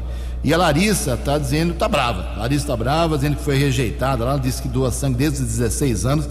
E 0.45 0.53
a 0.53 0.59
Larissa 0.59 1.15
está 1.15 1.39
dizendo, 1.39 1.73
está 1.73 1.89
brava. 1.89 2.39
Larissa 2.39 2.65
está 2.65 2.77
brava, 2.77 3.17
dizendo 3.17 3.37
que 3.37 3.43
foi 3.43 3.57
rejeitada. 3.57 4.23
Ela 4.23 4.37
disse 4.37 4.61
que 4.61 4.69
doa 4.69 4.91
sangue 4.91 5.17
desde 5.17 5.43
os 5.43 5.49
16 5.49 6.05
anos 6.05 6.29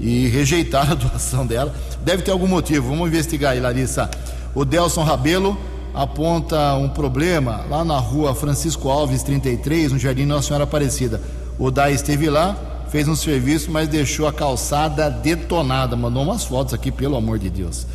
e 0.00 0.26
rejeitaram 0.26 0.92
a 0.92 0.94
doação 0.96 1.46
dela. 1.46 1.72
Deve 2.04 2.24
ter 2.24 2.32
algum 2.32 2.48
motivo. 2.48 2.88
Vamos 2.88 3.06
investigar 3.06 3.52
aí, 3.52 3.60
Larissa. 3.60 4.10
O 4.52 4.64
Delson 4.64 5.04
Rabelo 5.04 5.56
aponta 5.94 6.74
um 6.74 6.88
problema 6.88 7.64
lá 7.70 7.84
na 7.84 7.98
rua 7.98 8.34
Francisco 8.34 8.88
Alves 8.90 9.22
33, 9.22 9.92
no 9.92 9.98
Jardim 9.98 10.26
Nossa 10.26 10.48
Senhora 10.48 10.64
Aparecida. 10.64 11.20
O 11.56 11.70
Dai 11.70 11.92
esteve 11.92 12.28
lá, 12.28 12.56
fez 12.90 13.06
um 13.06 13.14
serviço, 13.14 13.70
mas 13.70 13.88
deixou 13.88 14.26
a 14.26 14.32
calçada 14.32 15.08
detonada. 15.08 15.94
Mandou 15.94 16.24
umas 16.24 16.44
fotos 16.44 16.74
aqui, 16.74 16.90
pelo 16.90 17.16
amor 17.16 17.38
de 17.38 17.48
Deus. 17.48 17.86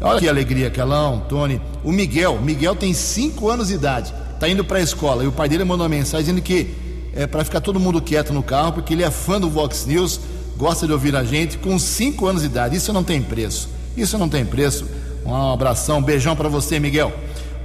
Olha 0.00 0.20
que 0.20 0.28
alegria, 0.28 0.70
Kelão, 0.70 1.22
Tony. 1.28 1.60
O 1.82 1.90
Miguel, 1.90 2.38
Miguel 2.42 2.76
tem 2.76 2.92
5 2.92 3.48
anos 3.48 3.68
de 3.68 3.74
idade, 3.74 4.12
está 4.34 4.48
indo 4.48 4.64
para 4.64 4.78
a 4.78 4.82
escola 4.82 5.24
e 5.24 5.26
o 5.26 5.32
pai 5.32 5.48
dele 5.48 5.64
mandou 5.64 5.84
uma 5.84 5.88
mensagem 5.88 6.26
dizendo 6.26 6.42
que 6.42 6.74
é 7.14 7.26
para 7.26 7.44
ficar 7.44 7.60
todo 7.60 7.78
mundo 7.78 8.02
quieto 8.02 8.32
no 8.32 8.42
carro, 8.42 8.72
porque 8.72 8.92
ele 8.92 9.04
é 9.04 9.10
fã 9.10 9.40
do 9.40 9.48
Vox 9.48 9.86
News, 9.86 10.20
gosta 10.56 10.86
de 10.86 10.92
ouvir 10.92 11.14
a 11.14 11.24
gente, 11.24 11.58
com 11.58 11.78
5 11.78 12.26
anos 12.26 12.42
de 12.42 12.48
idade. 12.48 12.76
Isso 12.76 12.92
não 12.92 13.04
tem 13.04 13.22
preço. 13.22 13.68
Isso 13.96 14.18
não 14.18 14.28
tem 14.28 14.44
preço. 14.44 14.84
Um 15.24 15.52
abração, 15.52 15.98
um 15.98 16.02
beijão 16.02 16.34
para 16.34 16.48
você, 16.48 16.80
Miguel. 16.80 17.12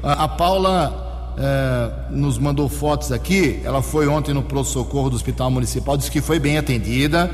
A, 0.03 0.27
Paula 0.27 1.36
é, 1.38 2.12
nos 2.12 2.38
mandou 2.38 2.69
fotos 2.69 3.12
aqui. 3.12 3.60
Ela 3.63 3.82
foi 3.82 4.08
ontem 4.08 4.34
no 4.34 4.43
pronto-socorro 4.43 5.10
do 5.10 5.15
Hospital 5.15 5.49
Municipal, 5.49 5.97
disse 5.97 6.12
que 6.12 6.21
foi 6.21 6.39
bem 6.39 6.58
atendida, 6.58 7.29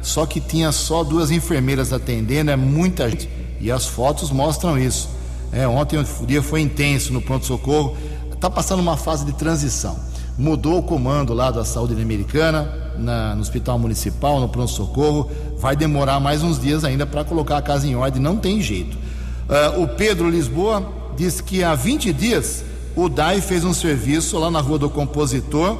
só 0.00 0.24
que 0.24 0.40
tinha 0.40 0.72
só 0.72 1.04
duas 1.04 1.30
enfermeiras 1.30 1.92
atendendo, 1.92 2.50
é 2.50 2.56
muita 2.56 3.08
gente. 3.10 3.28
E 3.60 3.70
as 3.70 3.86
fotos 3.86 4.30
mostram 4.30 4.78
isso. 4.78 5.08
É, 5.52 5.66
ontem 5.66 5.98
o 5.98 6.26
dia 6.26 6.42
foi 6.42 6.60
intenso 6.60 7.12
no 7.12 7.20
pronto-socorro. 7.20 7.96
Está 8.38 8.48
passando 8.48 8.78
uma 8.78 8.96
fase 8.96 9.24
de 9.24 9.32
transição. 9.32 9.98
Mudou 10.38 10.78
o 10.78 10.82
comando 10.84 11.34
lá 11.34 11.50
da 11.50 11.64
saúde 11.64 12.00
americana, 12.00 12.72
na, 12.96 13.34
no 13.34 13.40
hospital 13.40 13.80
municipal, 13.80 14.38
no 14.38 14.48
pronto-socorro. 14.48 15.28
Vai 15.58 15.74
demorar 15.74 16.20
mais 16.20 16.40
uns 16.40 16.56
dias 16.56 16.84
ainda 16.84 17.04
para 17.04 17.24
colocar 17.24 17.56
a 17.56 17.62
casa 17.62 17.88
em 17.88 17.96
ordem, 17.96 18.22
não 18.22 18.36
tem 18.36 18.62
jeito. 18.62 18.96
Uh, 18.96 19.82
o 19.82 19.88
Pedro 19.88 20.30
Lisboa 20.30 20.86
diz 21.16 21.40
que 21.40 21.64
há 21.64 21.74
20 21.74 22.12
dias 22.12 22.64
o 22.94 23.08
DAI 23.08 23.40
fez 23.40 23.64
um 23.64 23.74
serviço 23.74 24.38
lá 24.38 24.52
na 24.52 24.60
Rua 24.60 24.78
do 24.78 24.88
Compositor 24.88 25.76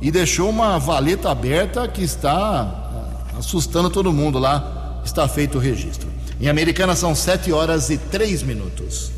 e 0.00 0.10
deixou 0.10 0.48
uma 0.48 0.78
valeta 0.78 1.30
aberta 1.30 1.86
que 1.86 2.02
está 2.02 2.30
ah, 2.32 3.38
assustando 3.38 3.90
todo 3.90 4.10
mundo 4.14 4.38
lá. 4.38 5.02
Está 5.04 5.28
feito 5.28 5.58
o 5.58 5.60
registro. 5.60 6.08
Em 6.40 6.48
Americana 6.48 6.96
são 6.96 7.14
7 7.14 7.52
horas 7.52 7.90
e 7.90 7.98
3 7.98 8.44
minutos. 8.44 9.12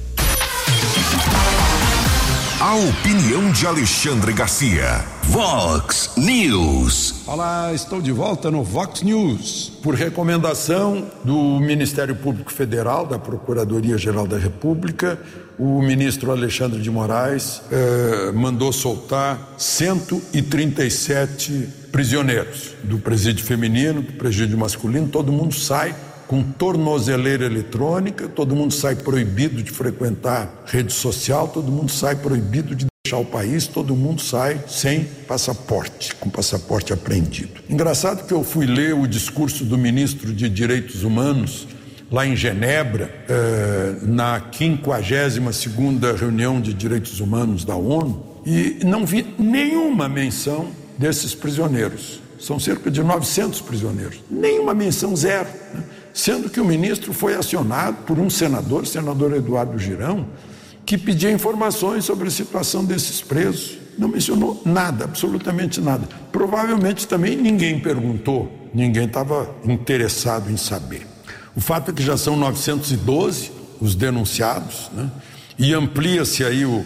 A 2.61 2.75
opinião 2.75 3.51
de 3.53 3.67
Alexandre 3.67 4.35
Garcia. 4.35 5.03
Vox 5.23 6.11
News. 6.19 7.27
Olá, 7.27 7.73
estou 7.73 8.03
de 8.03 8.13
volta 8.13 8.51
no 8.51 8.63
Vox 8.63 9.01
News. 9.01 9.73
Por 9.83 9.95
recomendação 9.95 11.11
do 11.25 11.59
Ministério 11.59 12.15
Público 12.15 12.53
Federal, 12.53 13.07
da 13.07 13.19
Procuradoria-Geral 13.19 14.27
da 14.27 14.37
República, 14.37 15.19
o 15.59 15.81
ministro 15.81 16.31
Alexandre 16.31 16.83
de 16.83 16.91
Moraes 16.91 17.63
eh, 17.73 18.31
mandou 18.35 18.75
soltar 18.75 19.55
137 19.57 21.67
prisioneiros 21.91 22.75
do 22.85 22.99
presídio 22.99 23.43
feminino, 23.43 24.03
do 24.03 24.13
presídio 24.13 24.59
masculino. 24.59 25.09
Todo 25.09 25.33
mundo 25.33 25.55
sai 25.55 25.95
com 26.31 26.45
tornozeleira 26.45 27.45
eletrônica, 27.45 28.29
todo 28.29 28.55
mundo 28.55 28.73
sai 28.73 28.95
proibido 28.95 29.61
de 29.61 29.73
frequentar 29.73 30.63
rede 30.65 30.93
social, 30.93 31.49
todo 31.49 31.73
mundo 31.73 31.91
sai 31.91 32.15
proibido 32.15 32.73
de 32.73 32.87
deixar 33.05 33.19
o 33.19 33.25
país, 33.25 33.67
todo 33.67 33.97
mundo 33.97 34.23
sai 34.23 34.63
sem 34.69 35.03
passaporte, 35.27 36.15
com 36.15 36.31
passaporte 36.31 36.93
apreendido. 36.93 37.61
Engraçado 37.69 38.29
que 38.29 38.33
eu 38.33 38.45
fui 38.45 38.65
ler 38.65 38.95
o 38.95 39.09
discurso 39.09 39.65
do 39.65 39.77
ministro 39.77 40.33
de 40.33 40.49
Direitos 40.49 41.03
Humanos 41.03 41.67
lá 42.13 42.25
em 42.25 42.37
Genebra, 42.37 43.13
eh, 43.29 43.97
na 44.03 44.41
52ª 44.41 46.15
reunião 46.15 46.61
de 46.61 46.73
direitos 46.73 47.19
humanos 47.19 47.65
da 47.65 47.75
ONU, 47.75 48.25
e 48.47 48.79
não 48.85 49.05
vi 49.05 49.35
nenhuma 49.37 50.09
menção 50.09 50.69
desses 50.97 51.35
prisioneiros. 51.35 52.21
São 52.39 52.61
cerca 52.61 52.89
de 52.89 53.03
900 53.03 53.61
prisioneiros. 53.61 54.21
Nenhuma 54.31 54.73
menção, 54.73 55.15
zero. 55.15 55.49
Né? 55.75 55.83
Sendo 56.13 56.51
que 56.51 56.61
o 56.61 56.65
ministro 56.65 57.13
foi 57.13 57.35
acionado 57.35 57.99
por 58.05 58.19
um 58.19 58.29
senador, 58.29 58.87
senador 58.87 59.35
Eduardo 59.35 59.79
Girão, 59.79 60.27
que 60.85 60.99
pedia 60.99 61.31
informações 61.31 62.05
sobre 62.05 62.29
a 62.29 62.31
situação 62.31 62.85
desses 62.85 63.21
presos. 63.21 63.79
Não 63.99 64.09
mencionou 64.09 64.61
nada, 64.65 65.05
absolutamente 65.05 65.81
nada. 65.81 66.09
Provavelmente 66.33 67.07
também 67.07 67.37
ninguém 67.37 67.79
perguntou, 67.79 68.51
ninguém 68.75 69.05
estava 69.05 69.55
interessado 69.65 70.51
em 70.51 70.57
saber. 70.57 71.07
O 71.55 71.61
fato 71.61 71.91
é 71.91 71.95
que 71.95 72.03
já 72.03 72.17
são 72.17 72.37
912 72.37 73.53
os 73.81 73.95
denunciados, 73.95 74.91
né? 74.93 75.11
e 75.59 75.73
amplia-se 75.75 76.45
aí 76.45 76.65
o, 76.65 76.85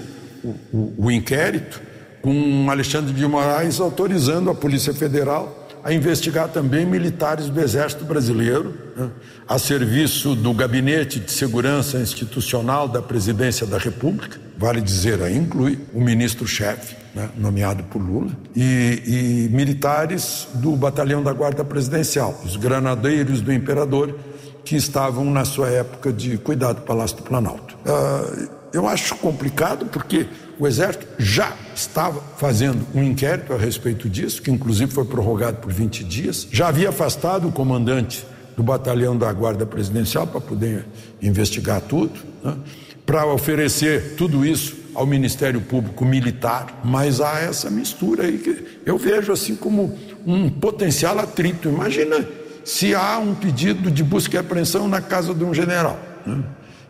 o, 0.72 0.94
o 0.98 1.10
inquérito, 1.10 1.80
com 2.22 2.70
Alexandre 2.70 3.12
de 3.12 3.26
Moraes 3.26 3.80
autorizando 3.80 4.48
a 4.48 4.54
Polícia 4.54 4.94
Federal 4.94 5.63
a 5.84 5.92
investigar 5.92 6.48
também 6.48 6.86
militares 6.86 7.50
do 7.50 7.60
Exército 7.60 8.06
Brasileiro, 8.06 8.74
né, 8.96 9.10
a 9.46 9.58
serviço 9.58 10.34
do 10.34 10.54
Gabinete 10.54 11.20
de 11.20 11.30
Segurança 11.30 11.98
Institucional 11.98 12.88
da 12.88 13.02
Presidência 13.02 13.66
da 13.66 13.76
República, 13.76 14.40
vale 14.56 14.80
dizer, 14.80 15.22
aí 15.22 15.36
inclui 15.36 15.78
o 15.92 16.00
ministro-chefe, 16.00 16.96
né, 17.14 17.28
nomeado 17.36 17.84
por 17.84 18.00
Lula, 18.00 18.30
e, 18.56 19.02
e, 19.50 19.54
militares 19.54 20.48
do 20.54 20.74
Batalhão 20.74 21.22
da 21.22 21.34
Guarda 21.34 21.62
Presidencial, 21.62 22.40
os 22.42 22.56
granadeiros 22.56 23.42
do 23.42 23.52
Imperador, 23.52 24.18
que 24.64 24.76
estavam 24.76 25.26
na 25.26 25.44
sua 25.44 25.68
época 25.68 26.10
de 26.10 26.38
cuidado 26.38 26.76
do 26.76 26.82
Palácio 26.82 27.18
do 27.18 27.22
Planalto. 27.24 27.76
Uh, 27.84 28.48
eu 28.72 28.88
acho 28.88 29.14
complicado 29.16 29.84
porque 29.86 30.26
o 30.58 30.66
Exército 30.66 31.06
já 31.18 31.52
estava 31.74 32.20
fazendo 32.36 32.86
um 32.94 33.02
inquérito 33.02 33.52
a 33.52 33.56
respeito 33.56 34.08
disso, 34.08 34.40
que 34.42 34.50
inclusive 34.50 34.92
foi 34.92 35.04
prorrogado 35.04 35.58
por 35.58 35.72
20 35.72 36.04
dias, 36.04 36.46
já 36.50 36.68
havia 36.68 36.90
afastado 36.90 37.48
o 37.48 37.52
comandante 37.52 38.24
do 38.56 38.62
batalhão 38.62 39.16
da 39.16 39.32
Guarda 39.32 39.66
Presidencial 39.66 40.26
para 40.26 40.40
poder 40.40 40.86
investigar 41.20 41.80
tudo, 41.80 42.12
né? 42.42 42.56
para 43.04 43.26
oferecer 43.26 44.14
tudo 44.16 44.46
isso 44.46 44.76
ao 44.94 45.04
Ministério 45.06 45.60
Público 45.60 46.04
Militar, 46.04 46.80
mas 46.84 47.20
há 47.20 47.40
essa 47.40 47.68
mistura 47.68 48.24
aí 48.24 48.38
que 48.38 48.64
eu 48.86 48.96
vejo 48.96 49.32
assim 49.32 49.56
como 49.56 49.98
um 50.24 50.48
potencial 50.48 51.18
atrito. 51.18 51.68
Imagina 51.68 52.24
se 52.64 52.94
há 52.94 53.18
um 53.18 53.34
pedido 53.34 53.90
de 53.90 54.02
busca 54.04 54.36
e 54.36 54.38
apreensão 54.38 54.88
na 54.88 55.00
casa 55.00 55.34
de 55.34 55.44
um 55.44 55.52
general. 55.52 55.98
Né? 56.24 56.42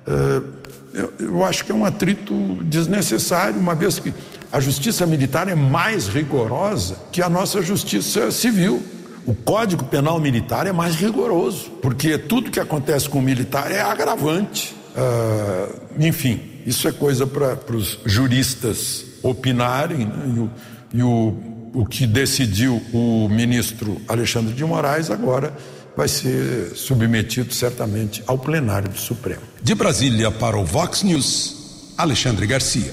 Uh, 0.07 0.64
eu, 0.95 1.13
eu 1.19 1.45
acho 1.45 1.65
que 1.65 1.73
é 1.73 1.75
um 1.75 1.85
atrito 1.85 2.33
desnecessário, 2.63 3.59
uma 3.59 3.75
vez 3.75 3.99
que 3.99 4.15
a 4.53 4.61
justiça 4.61 5.05
militar 5.05 5.49
é 5.49 5.55
mais 5.55 6.07
rigorosa 6.07 6.97
que 7.11 7.21
a 7.21 7.29
nossa 7.29 7.61
justiça 7.61 8.31
civil. 8.31 8.83
O 9.27 9.35
Código 9.35 9.85
Penal 9.87 10.21
Militar 10.21 10.67
é 10.67 10.73
mais 10.73 10.95
rigoroso, 10.95 11.71
porque 11.83 12.19
tudo 12.19 12.51
que 12.51 12.61
acontece 12.61 13.09
com 13.09 13.19
o 13.19 13.23
militar 13.23 13.73
é 13.73 13.81
agravante. 13.81 14.77
Uh, 14.95 15.81
enfim, 15.99 16.41
isso 16.67 16.87
é 16.87 16.93
coisa 16.93 17.27
para 17.27 17.75
os 17.75 17.99
juristas 18.05 19.05
opinarem, 19.23 20.07
né? 20.07 20.13
e, 20.27 20.39
o, 20.39 20.51
e 20.93 21.03
o, 21.03 21.37
o 21.73 21.87
que 21.87 22.07
decidiu 22.07 22.83
o 22.93 23.29
ministro 23.29 24.01
Alexandre 24.07 24.53
de 24.55 24.65
Moraes 24.65 25.11
agora 25.11 25.57
vai 25.97 26.07
ser 26.07 26.73
submetido 26.75 27.53
certamente 27.53 28.23
ao 28.27 28.39
plenário 28.39 28.89
do 28.89 28.99
Supremo. 28.99 29.54
De 29.65 29.75
Brasília 29.75 30.31
para 30.31 30.59
o 30.59 30.65
Vox 30.67 31.03
News, 31.03 31.95
Alexandre 31.97 32.47
Garcia. 32.47 32.93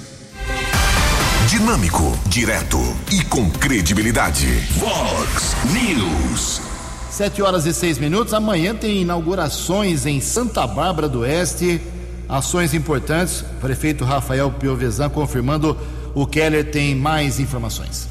Dinâmico, 1.50 2.18
direto 2.28 2.78
e 3.12 3.22
com 3.26 3.52
credibilidade. 3.52 4.48
Vox 4.78 5.54
News. 5.74 6.62
Sete 7.10 7.42
horas 7.42 7.66
e 7.66 7.74
seis 7.74 7.98
minutos. 7.98 8.34
Amanhã 8.34 8.74
tem 8.74 9.02
inaugurações 9.02 10.06
em 10.06 10.22
Santa 10.22 10.66
Bárbara 10.66 11.10
do 11.10 11.20
Oeste. 11.20 11.82
Ações 12.30 12.74
importantes. 12.74 13.44
Prefeito 13.60 14.06
Rafael 14.06 14.50
Piovesan 14.52 15.10
confirmando. 15.10 15.78
O 16.16 16.26
Keller 16.26 16.72
tem 16.72 16.96
mais 16.96 17.38
informações. 17.38 18.08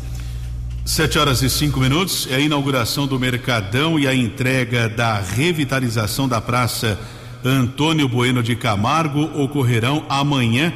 Sete 0.85 1.18
horas 1.18 1.40
e 1.40 1.49
cinco 1.49 1.81
minutos 1.81 2.29
é 2.31 2.35
a 2.35 2.40
inauguração 2.40 3.07
do 3.07 3.18
Mercadão 3.18 3.99
e 3.99 4.07
a 4.07 4.14
entrega 4.14 4.87
da 4.87 5.18
revitalização 5.18 6.29
da 6.29 6.42
Praça 6.42 6.99
Antônio 7.44 8.09
Bueno 8.09 8.42
de 8.42 8.55
Camargo 8.55 9.22
ocorrerão 9.40 10.05
amanhã 10.09 10.72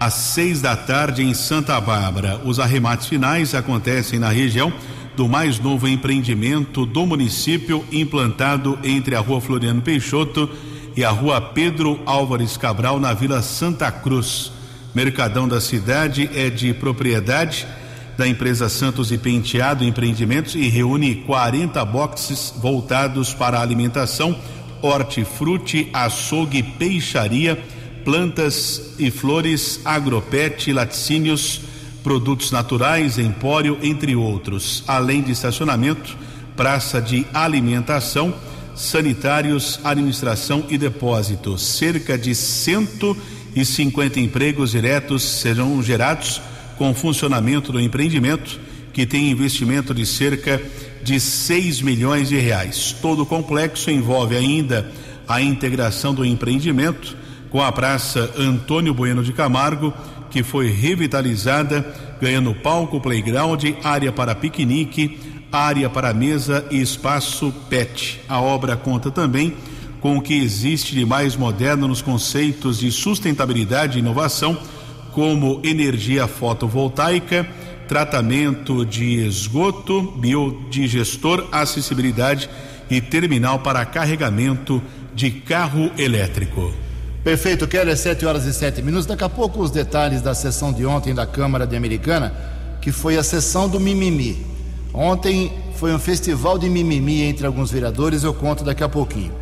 às 0.00 0.14
seis 0.14 0.60
da 0.60 0.74
tarde 0.76 1.22
em 1.22 1.34
Santa 1.34 1.80
Bárbara. 1.80 2.40
Os 2.44 2.58
arremates 2.58 3.06
finais 3.06 3.54
acontecem 3.54 4.18
na 4.18 4.30
região 4.30 4.72
do 5.16 5.28
mais 5.28 5.58
novo 5.58 5.88
empreendimento 5.88 6.84
do 6.84 7.06
município, 7.06 7.84
implantado 7.90 8.78
entre 8.82 9.14
a 9.14 9.20
Rua 9.20 9.40
Floriano 9.40 9.80
Peixoto 9.80 10.48
e 10.96 11.04
a 11.04 11.10
Rua 11.10 11.40
Pedro 11.40 12.00
Álvares 12.06 12.56
Cabral, 12.56 13.00
na 13.00 13.12
Vila 13.12 13.42
Santa 13.42 13.90
Cruz. 13.90 14.52
Mercadão 14.94 15.46
da 15.46 15.60
cidade 15.60 16.30
é 16.34 16.48
de 16.48 16.72
propriedade 16.72 17.66
da 18.16 18.26
empresa 18.26 18.68
Santos 18.68 19.12
e 19.12 19.18
Penteado 19.18 19.84
Empreendimentos 19.84 20.54
e 20.54 20.68
reúne 20.68 21.16
40 21.26 21.84
boxes 21.84 22.54
voltados 22.56 23.34
para 23.34 23.60
alimentação, 23.60 24.38
hortifruti, 24.86 25.88
açougue, 25.92 26.62
peixaria, 26.62 27.58
plantas 28.04 28.94
e 28.98 29.10
flores, 29.10 29.80
agropet, 29.84 30.72
laticínios, 30.72 31.60
produtos 32.04 32.52
naturais, 32.52 33.18
empório, 33.18 33.78
entre 33.82 34.14
outros, 34.14 34.84
além 34.86 35.22
de 35.22 35.32
estacionamento, 35.32 36.16
praça 36.56 37.02
de 37.02 37.26
alimentação, 37.34 38.32
sanitários, 38.76 39.80
administração 39.82 40.64
e 40.68 40.78
depósitos. 40.78 41.62
Cerca 41.62 42.16
de 42.16 42.34
150 42.34 44.20
empregos 44.20 44.70
diretos 44.70 45.24
serão 45.24 45.82
gerados 45.82 46.40
com 46.78 46.90
o 46.90 46.94
funcionamento 46.94 47.72
do 47.72 47.80
empreendimento, 47.80 48.60
que 48.92 49.04
tem 49.04 49.30
investimento 49.30 49.92
de 49.92 50.06
cerca 50.06 50.62
de 51.06 51.20
6 51.20 51.82
milhões 51.82 52.28
de 52.28 52.36
reais. 52.36 52.96
Todo 53.00 53.22
o 53.22 53.26
complexo 53.26 53.92
envolve 53.92 54.36
ainda 54.36 54.90
a 55.28 55.40
integração 55.40 56.12
do 56.12 56.24
empreendimento 56.24 57.16
com 57.48 57.62
a 57.62 57.70
Praça 57.70 58.28
Antônio 58.36 58.92
Bueno 58.92 59.22
de 59.22 59.32
Camargo, 59.32 59.94
que 60.28 60.42
foi 60.42 60.68
revitalizada, 60.68 61.86
ganhando 62.20 62.52
palco, 62.56 63.00
playground, 63.00 63.62
área 63.84 64.10
para 64.10 64.34
piquenique, 64.34 65.16
área 65.52 65.88
para 65.88 66.12
mesa 66.12 66.66
e 66.72 66.80
espaço 66.80 67.54
PET. 67.70 68.20
A 68.28 68.40
obra 68.40 68.76
conta 68.76 69.08
também 69.08 69.54
com 70.00 70.16
o 70.16 70.20
que 70.20 70.34
existe 70.34 70.92
de 70.92 71.06
mais 71.06 71.36
moderno 71.36 71.86
nos 71.86 72.02
conceitos 72.02 72.80
de 72.80 72.90
sustentabilidade 72.90 73.96
e 73.96 74.00
inovação 74.00 74.58
como 75.12 75.60
energia 75.62 76.26
fotovoltaica, 76.26 77.48
tratamento 77.88 78.84
de 78.84 79.26
esgoto, 79.26 80.02
biodigestor, 80.18 81.48
acessibilidade 81.52 82.48
e 82.90 83.00
terminal 83.00 83.60
para 83.60 83.84
carregamento 83.84 84.82
de 85.14 85.30
carro 85.30 85.90
elétrico. 85.98 86.72
Perfeito, 87.24 87.66
Keller, 87.66 87.96
7 87.96 88.24
horas 88.24 88.44
e 88.44 88.52
7 88.52 88.82
minutos. 88.82 89.06
Daqui 89.06 89.24
a 89.24 89.28
pouco 89.28 89.60
os 89.60 89.70
detalhes 89.70 90.22
da 90.22 90.34
sessão 90.34 90.72
de 90.72 90.86
ontem 90.86 91.12
da 91.12 91.26
Câmara 91.26 91.66
de 91.66 91.74
Americana, 91.74 92.32
que 92.80 92.92
foi 92.92 93.16
a 93.16 93.22
sessão 93.22 93.68
do 93.68 93.80
mimimi. 93.80 94.46
Ontem 94.94 95.52
foi 95.74 95.92
um 95.92 95.98
festival 95.98 96.58
de 96.58 96.70
mimimi 96.70 97.22
entre 97.22 97.46
alguns 97.46 97.70
vereadores, 97.70 98.22
eu 98.22 98.32
conto 98.32 98.62
daqui 98.62 98.84
a 98.84 98.88
pouquinho. 98.88 99.32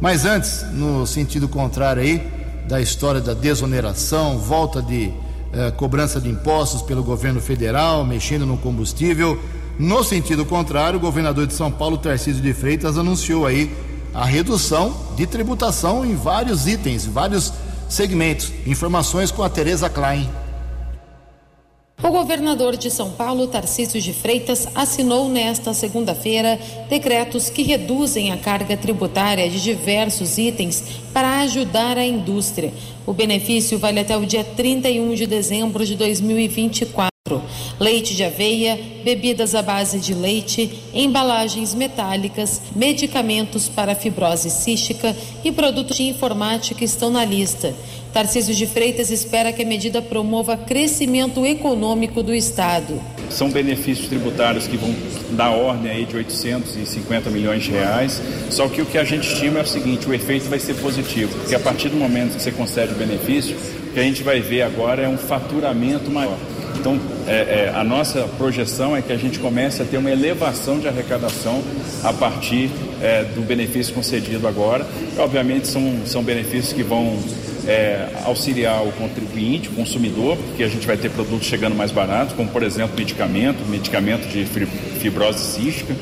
Mas 0.00 0.24
antes, 0.24 0.64
no 0.72 1.06
sentido 1.06 1.46
contrário 1.46 2.02
aí, 2.02 2.26
da 2.66 2.80
história 2.80 3.20
da 3.20 3.34
desoneração, 3.34 4.38
volta 4.38 4.80
de 4.80 5.12
eh, 5.54 5.70
cobrança 5.70 6.20
de 6.20 6.28
impostos 6.28 6.82
pelo 6.82 7.02
governo 7.02 7.40
federal, 7.40 8.04
mexendo 8.04 8.44
no 8.44 8.56
combustível. 8.56 9.40
No 9.78 10.02
sentido 10.02 10.44
contrário, 10.44 10.98
o 10.98 11.00
governador 11.00 11.46
de 11.46 11.54
São 11.54 11.70
Paulo, 11.70 11.96
Tarcísio 11.96 12.42
de 12.42 12.52
Freitas, 12.52 12.98
anunciou 12.98 13.46
aí 13.46 13.74
a 14.12 14.24
redução 14.24 14.94
de 15.16 15.26
tributação 15.26 16.04
em 16.04 16.14
vários 16.14 16.66
itens, 16.66 17.06
vários 17.06 17.52
segmentos. 17.88 18.52
Informações 18.66 19.30
com 19.30 19.42
a 19.42 19.48
Tereza 19.48 19.88
Klein. 19.88 20.28
O 22.02 22.10
governador 22.10 22.76
de 22.76 22.90
São 22.90 23.12
Paulo, 23.12 23.46
Tarcísio 23.46 24.00
de 24.00 24.12
Freitas, 24.12 24.68
assinou 24.74 25.28
nesta 25.28 25.72
segunda-feira 25.72 26.58
decretos 26.88 27.48
que 27.48 27.62
reduzem 27.62 28.30
a 28.30 28.36
carga 28.36 28.76
tributária 28.76 29.48
de 29.48 29.62
diversos 29.62 30.36
itens 30.36 30.84
para 31.14 31.40
ajudar 31.40 31.96
a 31.96 32.04
indústria. 32.04 32.74
O 33.06 33.12
benefício 33.12 33.78
vale 33.78 34.00
até 34.00 34.16
o 34.16 34.26
dia 34.26 34.44
31 34.44 35.14
de 35.14 35.26
dezembro 35.26 35.86
de 35.86 35.96
2024. 35.96 37.13
Leite 37.80 38.14
de 38.14 38.22
aveia, 38.22 38.78
bebidas 39.02 39.54
à 39.54 39.62
base 39.62 39.98
de 39.98 40.12
leite, 40.12 40.78
embalagens 40.92 41.72
metálicas, 41.72 42.60
medicamentos 42.76 43.66
para 43.66 43.94
fibrose 43.94 44.50
cística 44.50 45.16
e 45.42 45.50
produtos 45.50 45.96
de 45.96 46.02
informática 46.02 46.84
estão 46.84 47.08
na 47.08 47.24
lista. 47.24 47.74
Tarcísio 48.12 48.54
de 48.54 48.66
Freitas 48.66 49.10
espera 49.10 49.54
que 49.54 49.62
a 49.62 49.66
medida 49.66 50.02
promova 50.02 50.54
crescimento 50.54 51.46
econômico 51.46 52.22
do 52.22 52.34
Estado. 52.34 53.00
São 53.30 53.48
benefícios 53.48 54.06
tributários 54.06 54.66
que 54.66 54.76
vão 54.76 54.94
dar 55.30 55.48
ordem 55.48 55.90
aí 55.90 56.04
de 56.04 56.18
850 56.18 57.30
milhões 57.30 57.62
de 57.62 57.70
reais, 57.70 58.20
só 58.50 58.68
que 58.68 58.82
o 58.82 58.86
que 58.86 58.98
a 58.98 59.04
gente 59.04 59.26
estima 59.26 59.60
é 59.60 59.62
o 59.62 59.66
seguinte, 59.66 60.06
o 60.06 60.12
efeito 60.12 60.50
vai 60.50 60.58
ser 60.58 60.74
positivo, 60.74 61.34
porque 61.38 61.54
a 61.54 61.60
partir 61.60 61.88
do 61.88 61.96
momento 61.96 62.36
que 62.36 62.42
você 62.42 62.52
concede 62.52 62.92
o 62.92 62.96
benefício, 62.96 63.56
o 63.88 63.94
que 63.94 64.00
a 64.00 64.02
gente 64.02 64.22
vai 64.22 64.42
ver 64.42 64.60
agora 64.60 65.00
é 65.00 65.08
um 65.08 65.16
faturamento 65.16 66.10
maior. 66.10 66.36
Então, 66.78 66.98
é, 67.26 67.32
é, 67.32 67.72
a 67.74 67.82
nossa 67.82 68.22
projeção 68.36 68.96
é 68.96 69.02
que 69.02 69.12
a 69.12 69.16
gente 69.16 69.38
comece 69.38 69.82
a 69.82 69.84
ter 69.84 69.96
uma 69.96 70.10
elevação 70.10 70.78
de 70.78 70.88
arrecadação 70.88 71.62
a 72.02 72.12
partir 72.12 72.70
é, 73.00 73.24
do 73.24 73.40
benefício 73.42 73.94
concedido 73.94 74.46
agora. 74.46 74.86
E, 75.16 75.18
obviamente, 75.18 75.66
são, 75.66 75.82
são 76.06 76.22
benefícios 76.22 76.72
que 76.72 76.82
vão 76.82 77.18
é, 77.66 78.08
auxiliar 78.24 78.86
o 78.86 78.92
contribuinte, 78.92 79.68
o 79.68 79.72
consumidor, 79.72 80.36
porque 80.36 80.62
a 80.62 80.68
gente 80.68 80.86
vai 80.86 80.96
ter 80.96 81.10
produtos 81.10 81.46
chegando 81.46 81.74
mais 81.74 81.90
baratos, 81.90 82.34
como 82.34 82.48
por 82.48 82.62
exemplo 82.62 82.96
medicamento, 82.96 83.64
medicamento 83.68 84.28
de 84.28 84.44
fibrose 85.00 85.38
cística. 85.38 85.94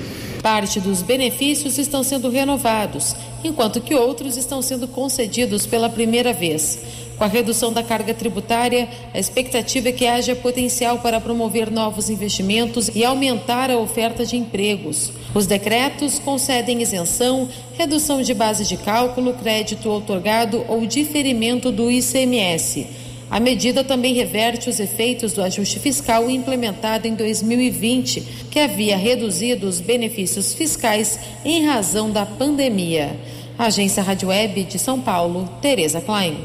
Parte 0.43 0.81
dos 0.81 1.03
benefícios 1.03 1.79
estão 1.79 2.03
sendo 2.03 2.29
renovados, 2.29 3.14
enquanto 3.45 3.81
que 3.81 3.95
outros 3.95 4.37
estão 4.37 4.61
sendo 4.61 4.89
concedidos 4.89 5.66
pela 5.66 5.89
primeira 5.89 6.33
vez. 6.33 6.81
Com 7.17 7.25
a 7.25 7.29
redução 7.29 7.73
da 7.73 7.83
carga 7.83 8.15
tributária, 8.15 8.89
a 9.15 9.19
expectativa 9.19 9.91
é 9.91 9.93
que 9.93 10.07
haja 10.07 10.35
potencial 10.35 10.99
para 10.99 11.21
promover 11.21 11.71
novos 11.71 12.11
investimentos 12.11 12.91
e 12.95 13.05
aumentar 13.05 13.71
a 13.71 13.79
oferta 13.79 14.25
de 14.25 14.37
empregos. 14.37 15.13
Os 15.35 15.47
decretos 15.47 16.19
concedem 16.19 16.83
isenção, 16.83 17.49
redução 17.77 18.23
de 18.23 18.35
base 18.35 18.65
de 18.65 18.77
cálculo, 18.77 19.35
crédito 19.35 19.89
otorgado 19.89 20.65
ou 20.69 20.85
diferimento 20.87 21.71
do 21.71 21.91
ICMS. 21.91 22.87
A 23.31 23.41
medida 23.41 23.83
também 23.83 24.13
reverte 24.13 24.69
os 24.69 24.79
efeitos 24.79 25.33
do 25.33 25.43
ajuste 25.43 25.79
fiscal 25.79 26.29
implementado 26.29 27.09
em 27.09 27.15
2020, 27.15 28.21
que 28.51 28.59
havia 28.59 28.95
reduzido 28.95 29.67
os 29.67 29.81
benefícios 29.81 30.53
fiscais 30.53 31.19
em 31.43 31.65
razão 31.65 32.11
da 32.11 32.27
pandemia. 32.27 33.17
Agência 33.59 34.03
Rádio 34.03 34.29
Web 34.29 34.65
de 34.65 34.79
São 34.79 35.01
Paulo, 35.01 35.49
Tereza 35.63 36.01
Klein. 36.03 36.37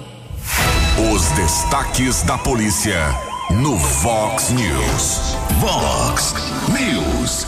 Os 1.00 1.30
destaques 1.34 2.24
da 2.24 2.40
polícia 2.40 2.98
no 3.52 3.76
Vox 3.76 4.50
News. 4.50 5.38
Vox 5.60 6.34
News. 6.70 7.46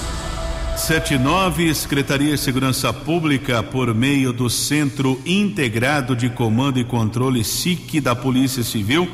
79, 0.77 1.73
Secretaria 1.73 2.35
de 2.35 2.37
Segurança 2.37 2.93
Pública, 2.93 3.63
por 3.63 3.91
meio 3.95 4.31
do 4.31 4.51
Centro 4.51 5.19
Integrado 5.25 6.15
de 6.15 6.29
Comando 6.29 6.79
e 6.79 6.83
Controle 6.83 7.43
SIC 7.43 7.99
da 7.99 8.15
Polícia 8.15 8.61
Civil, 8.61 9.09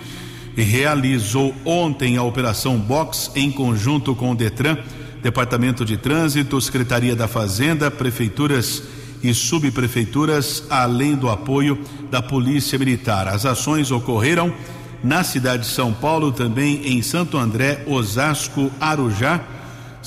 realizou 0.53 1.55
ontem 1.63 2.17
a 2.17 2.23
Operação 2.23 2.77
Box 2.77 3.31
em 3.35 3.49
conjunto 3.49 4.13
com 4.13 4.31
o 4.31 4.35
Detran, 4.35 4.77
Departamento 5.23 5.85
de 5.85 5.95
Trânsito, 5.95 6.59
Secretaria 6.59 7.15
da 7.15 7.29
Fazenda, 7.29 7.89
Prefeituras 7.89 8.83
e 9.29 9.33
subprefeituras, 9.33 10.63
além 10.69 11.15
do 11.15 11.29
apoio 11.29 11.79
da 12.11 12.21
Polícia 12.21 12.77
Militar. 12.77 13.27
As 13.27 13.45
ações 13.45 13.91
ocorreram 13.91 14.53
na 15.03 15.23
cidade 15.23 15.63
de 15.63 15.69
São 15.69 15.93
Paulo, 15.93 16.31
também 16.31 16.81
em 16.87 17.01
Santo 17.01 17.37
André, 17.37 17.83
Osasco, 17.87 18.71
Arujá, 18.79 19.41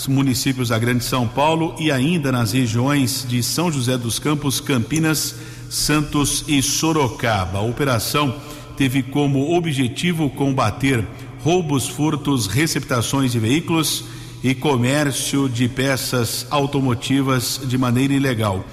municípios 0.08 0.68
da 0.68 0.78
Grande 0.78 1.04
São 1.04 1.26
Paulo 1.26 1.74
e 1.78 1.90
ainda 1.90 2.30
nas 2.30 2.52
regiões 2.52 3.26
de 3.28 3.42
São 3.42 3.70
José 3.70 3.98
dos 3.98 4.18
Campos, 4.18 4.60
Campinas, 4.60 5.34
Santos 5.68 6.44
e 6.46 6.62
Sorocaba. 6.62 7.58
A 7.58 7.62
operação 7.62 8.34
teve 8.76 9.02
como 9.02 9.56
objetivo 9.56 10.30
combater 10.30 11.04
roubos, 11.42 11.88
furtos, 11.88 12.46
receptações 12.46 13.32
de 13.32 13.38
veículos 13.40 14.04
e 14.42 14.54
comércio 14.54 15.48
de 15.48 15.68
peças 15.68 16.46
automotivas 16.50 17.60
de 17.64 17.76
maneira 17.76 18.14
ilegal 18.14 18.64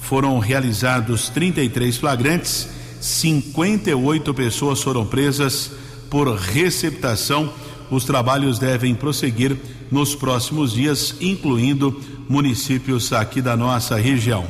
foram 0.00 0.38
realizados 0.38 1.28
33 1.28 1.96
flagrantes, 1.96 2.68
58 3.00 4.34
pessoas 4.34 4.82
foram 4.82 5.06
presas 5.06 5.72
por 6.10 6.34
receptação. 6.34 7.52
Os 7.90 8.04
trabalhos 8.04 8.58
devem 8.58 8.94
prosseguir 8.94 9.56
nos 9.90 10.14
próximos 10.14 10.72
dias, 10.72 11.14
incluindo 11.20 12.00
municípios 12.28 13.12
aqui 13.12 13.40
da 13.40 13.56
nossa 13.56 13.96
região. 13.96 14.46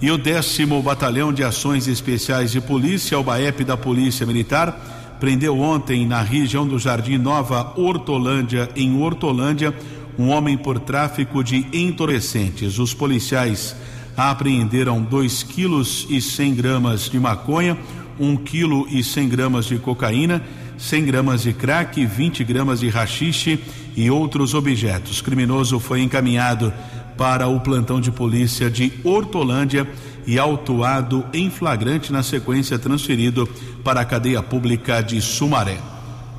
E 0.00 0.10
o 0.10 0.18
décimo 0.18 0.82
Batalhão 0.82 1.32
de 1.32 1.44
Ações 1.44 1.86
Especiais 1.86 2.50
de 2.50 2.60
Polícia, 2.60 3.18
o 3.18 3.22
BAEP 3.22 3.64
da 3.64 3.76
Polícia 3.76 4.26
Militar, 4.26 5.16
prendeu 5.20 5.56
ontem 5.58 6.04
na 6.04 6.20
região 6.20 6.66
do 6.66 6.78
Jardim 6.78 7.18
Nova 7.18 7.72
Hortolândia, 7.76 8.68
em 8.74 9.00
Hortolândia, 9.00 9.72
um 10.18 10.30
homem 10.30 10.58
por 10.58 10.80
tráfico 10.80 11.44
de 11.44 11.64
entorpecentes. 11.72 12.78
Os 12.80 12.92
policiais 12.92 13.76
apreenderam 14.16 15.02
2 15.02 15.42
quilos 15.42 16.06
e 16.08 16.20
100 16.20 16.54
gramas 16.54 17.10
de 17.10 17.18
maconha, 17.18 17.76
1 18.18 18.36
quilo 18.38 18.86
e 18.90 19.02
100 19.02 19.28
gramas 19.28 19.64
de 19.66 19.78
cocaína, 19.78 20.42
100 20.78 21.04
gramas 21.04 21.42
de 21.42 21.52
crack, 21.52 22.04
20 22.04 22.44
gramas 22.44 22.80
de 22.80 22.88
rachixe 22.88 23.60
e 23.96 24.10
outros 24.10 24.54
objetos. 24.54 25.20
O 25.20 25.24
criminoso 25.24 25.78
foi 25.78 26.02
encaminhado 26.02 26.72
para 27.16 27.46
o 27.46 27.60
plantão 27.60 28.00
de 28.00 28.10
polícia 28.10 28.70
de 28.70 28.92
Hortolândia 29.04 29.88
e 30.26 30.38
autuado 30.38 31.24
em 31.32 31.50
flagrante 31.50 32.12
na 32.12 32.22
sequência 32.22 32.78
transferido 32.78 33.48
para 33.84 34.00
a 34.00 34.04
cadeia 34.04 34.42
pública 34.42 35.00
de 35.00 35.20
Sumaré. 35.20 35.78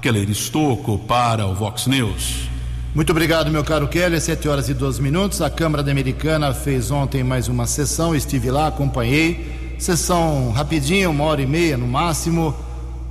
Keller 0.01 0.29
Estocco 0.29 0.97
para 0.99 1.45
o 1.47 1.53
Vox 1.53 1.87
News. 1.87 2.52
Muito 2.95 3.09
obrigado, 3.09 3.49
meu 3.49 3.63
caro 3.63 3.87
Kelly. 3.87 4.21
Sete 4.21 4.47
horas 4.47 4.69
e 4.69 4.73
12 4.75 5.01
minutos. 5.01 5.41
A 5.41 5.49
Câmara 5.49 5.81
da 5.81 5.91
Americana 5.91 6.53
fez 6.53 6.91
ontem 6.91 7.23
mais 7.23 7.47
uma 7.47 7.65
sessão. 7.65 8.15
Estive 8.15 8.51
lá, 8.51 8.67
acompanhei. 8.67 9.75
Sessão 9.79 10.51
rapidinha, 10.51 11.09
uma 11.09 11.23
hora 11.23 11.41
e 11.41 11.47
meia 11.47 11.75
no 11.75 11.87
máximo. 11.87 12.53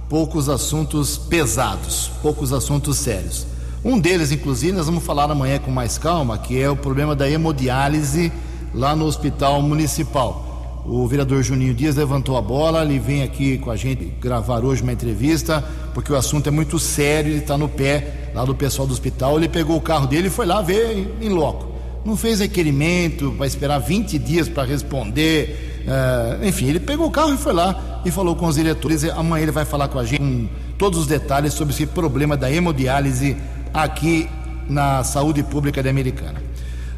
Poucos 0.08 0.48
assuntos 0.48 1.18
pesados, 1.18 2.12
poucos 2.22 2.52
assuntos 2.52 2.96
sérios. 2.98 3.44
Um 3.84 3.98
deles, 3.98 4.30
inclusive, 4.30 4.70
nós 4.70 4.86
vamos 4.86 5.02
falar 5.02 5.28
amanhã 5.28 5.58
com 5.58 5.72
mais 5.72 5.98
calma, 5.98 6.38
que 6.38 6.62
é 6.62 6.70
o 6.70 6.76
problema 6.76 7.16
da 7.16 7.28
hemodiálise 7.28 8.30
lá 8.72 8.94
no 8.94 9.04
Hospital 9.04 9.60
Municipal. 9.62 10.84
O 10.86 11.08
vereador 11.08 11.42
Juninho 11.42 11.74
Dias 11.74 11.96
levantou 11.96 12.36
a 12.36 12.40
bola, 12.40 12.84
ele 12.84 13.00
vem 13.00 13.24
aqui 13.24 13.58
com 13.58 13.70
a 13.70 13.76
gente 13.76 14.04
gravar 14.20 14.64
hoje 14.64 14.80
uma 14.80 14.92
entrevista, 14.92 15.64
porque 15.92 16.12
o 16.12 16.16
assunto 16.16 16.46
é 16.46 16.52
muito 16.52 16.78
sério, 16.78 17.32
ele 17.32 17.40
está 17.40 17.58
no 17.58 17.68
pé 17.68 18.21
lá 18.34 18.44
do 18.44 18.54
pessoal 18.54 18.86
do 18.86 18.92
hospital, 18.92 19.36
ele 19.36 19.48
pegou 19.48 19.76
o 19.76 19.80
carro 19.80 20.06
dele 20.06 20.28
e 20.28 20.30
foi 20.30 20.46
lá 20.46 20.62
ver 20.62 21.16
em, 21.20 21.28
loco. 21.28 21.72
Não 22.04 22.16
fez 22.16 22.40
requerimento, 22.40 23.30
vai 23.32 23.46
esperar 23.46 23.78
20 23.78 24.18
dias 24.18 24.48
para 24.48 24.64
responder. 24.64 25.84
Uh, 25.86 26.46
enfim, 26.46 26.66
ele 26.66 26.80
pegou 26.80 27.06
o 27.06 27.10
carro 27.10 27.34
e 27.34 27.36
foi 27.36 27.52
lá 27.52 28.00
e 28.04 28.10
falou 28.10 28.34
com 28.34 28.46
os 28.46 28.56
diretores. 28.56 29.04
Amanhã 29.04 29.42
ele 29.42 29.52
vai 29.52 29.64
falar 29.64 29.88
com 29.88 29.98
a 29.98 30.04
gente 30.04 30.18
com 30.18 30.48
todos 30.76 31.00
os 31.00 31.06
detalhes 31.06 31.54
sobre 31.54 31.74
esse 31.74 31.86
problema 31.86 32.36
da 32.36 32.50
hemodiálise 32.50 33.36
aqui 33.72 34.28
na 34.68 35.04
saúde 35.04 35.42
pública 35.42 35.82
da 35.82 35.90
Americana. 35.90 36.42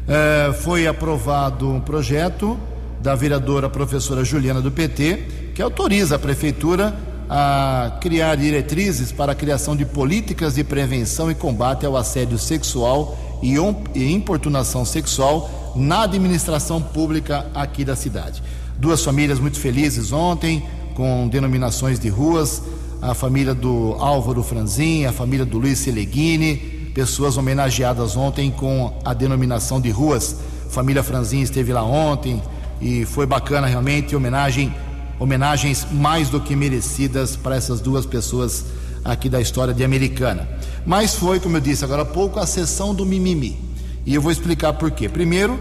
Uh, 0.07 0.53
foi 0.53 0.87
aprovado 0.87 1.69
um 1.69 1.79
projeto 1.79 2.57
da 3.01 3.13
vereadora 3.13 3.69
professora 3.69 4.23
Juliana 4.23 4.61
do 4.61 4.71
PT, 4.71 5.51
que 5.53 5.61
autoriza 5.61 6.15
a 6.15 6.19
prefeitura 6.19 6.95
a 7.29 7.97
criar 8.01 8.35
diretrizes 8.35 9.11
para 9.11 9.31
a 9.31 9.35
criação 9.35 9.75
de 9.75 9.85
políticas 9.85 10.55
de 10.55 10.63
prevenção 10.63 11.31
e 11.31 11.35
combate 11.35 11.85
ao 11.85 11.97
assédio 11.97 12.37
sexual 12.37 13.17
e 13.41 14.13
importunação 14.13 14.85
sexual 14.85 15.73
na 15.75 16.03
administração 16.03 16.81
pública 16.81 17.47
aqui 17.53 17.83
da 17.83 17.95
cidade. 17.95 18.41
Duas 18.77 19.03
famílias 19.03 19.39
muito 19.39 19.59
felizes 19.59 20.11
ontem 20.11 20.63
com 20.93 21.27
denominações 21.27 21.99
de 21.99 22.09
ruas, 22.09 22.61
a 23.01 23.13
família 23.13 23.53
do 23.53 23.95
Álvaro 23.99 24.41
Franzin, 24.41 25.05
a 25.05 25.11
família 25.11 25.45
do 25.45 25.57
Luiz 25.57 25.79
Seleguini, 25.79 26.55
pessoas 26.93 27.37
homenageadas 27.37 28.15
ontem 28.15 28.49
com 28.49 28.93
a 29.03 29.13
denominação 29.13 29.81
de 29.81 29.89
ruas. 29.89 30.37
Família 30.69 31.03
Franzin 31.03 31.41
esteve 31.41 31.73
lá 31.73 31.83
ontem 31.83 32.41
e 32.81 33.05
foi 33.05 33.25
bacana 33.25 33.67
realmente, 33.67 34.15
homenagem, 34.15 34.73
homenagens 35.19 35.85
mais 35.91 36.29
do 36.29 36.39
que 36.39 36.55
merecidas 36.55 37.35
para 37.35 37.55
essas 37.55 37.79
duas 37.79 38.05
pessoas 38.05 38.65
aqui 39.03 39.29
da 39.29 39.39
história 39.39 39.73
de 39.73 39.83
Americana. 39.83 40.47
Mas 40.85 41.15
foi, 41.15 41.39
como 41.39 41.57
eu 41.57 41.61
disse 41.61 41.83
agora 41.83 42.01
há 42.01 42.05
pouco, 42.05 42.39
a 42.39 42.45
sessão 42.45 42.93
do 42.93 43.05
mimimi. 43.05 43.57
E 44.05 44.13
eu 44.13 44.21
vou 44.21 44.31
explicar 44.31 44.73
por 44.73 44.91
quê. 44.91 45.07
Primeiro, 45.07 45.59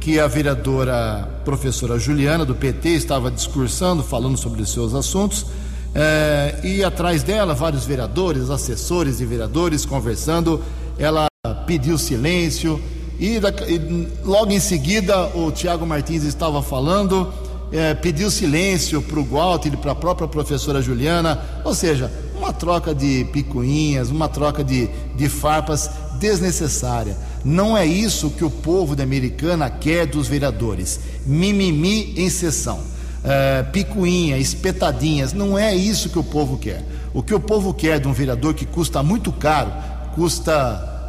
que 0.00 0.20
a 0.20 0.26
vereadora 0.26 1.28
professora 1.44 1.98
Juliana, 1.98 2.44
do 2.44 2.54
PT, 2.54 2.90
estava 2.90 3.30
discursando, 3.30 4.02
falando 4.02 4.36
sobre 4.36 4.62
os 4.62 4.70
seus 4.70 4.94
assuntos, 4.94 5.46
eh, 5.94 6.60
e 6.62 6.84
atrás 6.84 7.22
dela, 7.22 7.54
vários 7.54 7.84
vereadores, 7.84 8.50
assessores 8.50 9.20
e 9.20 9.24
vereadores 9.24 9.84
conversando. 9.84 10.62
Ela 10.98 11.26
pediu 11.66 11.98
silêncio, 11.98 12.80
e, 13.18 13.36
e 13.36 14.08
logo 14.24 14.52
em 14.52 14.60
seguida 14.60 15.26
o 15.34 15.50
Tiago 15.50 15.86
Martins 15.86 16.22
estava 16.22 16.62
falando, 16.62 17.32
eh, 17.72 17.94
pediu 17.94 18.30
silêncio 18.30 19.02
para 19.02 19.18
o 19.18 19.24
Walter 19.24 19.74
e 19.74 19.76
para 19.76 19.92
a 19.92 19.94
própria 19.94 20.28
professora 20.28 20.80
Juliana, 20.80 21.40
ou 21.64 21.74
seja, 21.74 22.10
uma 22.36 22.52
troca 22.52 22.94
de 22.94 23.24
picuinhas, 23.32 24.10
uma 24.10 24.28
troca 24.28 24.62
de, 24.62 24.88
de 25.16 25.28
farpas 25.28 25.90
desnecessária. 26.18 27.16
Não 27.44 27.76
é 27.76 27.84
isso 27.86 28.30
que 28.30 28.44
o 28.44 28.50
povo 28.50 28.94
da 28.96 29.02
Americana 29.02 29.70
quer 29.70 30.06
dos 30.06 30.28
vereadores. 30.28 31.00
Mimimi 31.24 32.14
em 32.16 32.30
sessão. 32.30 32.80
É, 33.24 33.64
picuinha, 33.64 34.38
espetadinhas, 34.38 35.32
não 35.32 35.58
é 35.58 35.74
isso 35.74 36.08
que 36.08 36.18
o 36.18 36.24
povo 36.24 36.58
quer. 36.58 36.84
O 37.12 37.22
que 37.22 37.34
o 37.34 37.40
povo 37.40 37.74
quer 37.74 37.98
de 37.98 38.06
um 38.06 38.12
vereador 38.12 38.54
que 38.54 38.64
custa 38.64 39.02
muito 39.02 39.32
caro, 39.32 39.72
custa 40.14 40.52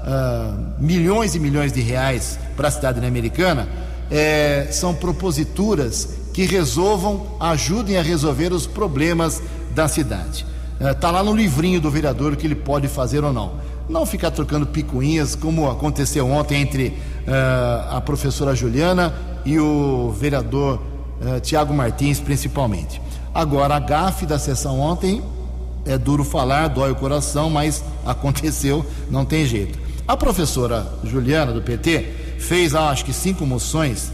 uh, 0.08 0.82
milhões 0.82 1.36
e 1.36 1.39
milhões 1.39 1.72
de 1.72 1.82
reais 1.82 2.39
para 2.55 2.70
a 2.70 2.72
cidade 2.72 3.05
americana, 3.05 3.68
é, 4.10 4.68
são 4.72 4.95
proposituras 4.95 6.10
que 6.38 6.45
resolvam, 6.45 7.25
ajudem 7.39 7.97
a 7.97 8.01
resolver 8.03 8.53
os 8.53 8.67
problemas 8.67 9.41
da 9.73 9.88
cidade. 9.88 10.45
Está 10.79 11.07
é, 11.07 11.11
lá 11.11 11.23
no 11.23 11.35
livrinho 11.35 11.81
do 11.81 11.89
vereador 11.89 12.33
o 12.33 12.38
que 12.38 12.45
ele 12.45 12.53
pode 12.53 12.88
fazer 12.88 13.23
ou 13.23 13.33
não. 13.33 13.53
Não 13.89 14.05
ficar 14.05 14.29
trocando 14.29 14.67
picuinhas, 14.67 15.33
como 15.33 15.67
aconteceu 15.67 16.29
ontem 16.29 16.61
entre 16.61 16.89
uh, 16.89 17.95
a 17.95 18.01
professora 18.01 18.53
Juliana 18.53 19.15
e 19.43 19.59
o 19.59 20.11
vereador 20.11 20.79
uh, 21.19 21.39
Tiago 21.39 21.73
Martins, 21.73 22.19
principalmente. 22.19 23.01
Agora, 23.33 23.75
a 23.75 23.79
gafe 23.79 24.27
da 24.27 24.38
sessão 24.38 24.79
ontem 24.79 25.23
é 25.88 25.97
duro 25.97 26.23
falar, 26.23 26.67
dói 26.67 26.91
o 26.91 26.95
coração, 26.95 27.49
mas 27.49 27.83
aconteceu, 28.05 28.85
não 29.09 29.25
tem 29.25 29.43
jeito. 29.43 29.79
A 30.07 30.15
professora 30.15 30.85
Juliana, 31.03 31.51
do 31.51 31.63
PT, 31.63 32.35
fez, 32.38 32.75
acho 32.75 33.03
que, 33.05 33.11
cinco 33.11 33.43
moções 33.43 34.11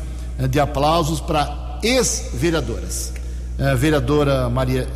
de 0.49 0.57
aplausos 0.57 1.19
para 1.19 1.62
ex-vereadoras. 1.83 3.13
vereadora 3.77 4.49
Maria 4.49 4.87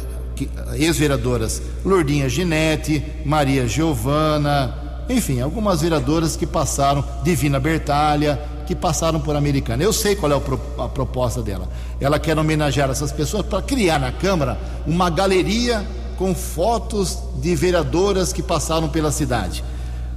ex-vereadoras 0.76 1.62
Lourdinha 1.84 2.30
Ginete, 2.30 3.04
Maria 3.26 3.68
Giovana, 3.68 4.74
enfim, 5.10 5.42
algumas 5.42 5.82
vereadoras 5.82 6.36
que 6.36 6.46
passaram, 6.46 7.04
Divina 7.24 7.60
Bertalha, 7.60 8.40
que 8.66 8.76
passaram 8.76 9.20
por 9.20 9.36
Americana. 9.36 9.82
Eu 9.82 9.94
sei 9.94 10.16
qual 10.16 10.32
é 10.32 10.36
a 10.84 10.88
proposta 10.90 11.42
dela. 11.42 11.70
Ela 12.00 12.20
quer 12.20 12.38
homenagear 12.38 12.90
essas 12.90 13.12
pessoas 13.12 13.46
para 13.46 13.62
criar 13.62 14.00
na 14.00 14.12
Câmara 14.12 14.58
uma 14.86 15.10
galeria 15.10 15.86
com 16.18 16.36
fotos 16.36 17.18
de 17.38 17.56
vereadoras 17.56 18.34
que 18.34 18.44
passaram 18.44 18.90
pela 18.90 19.12
cidade, 19.12 19.64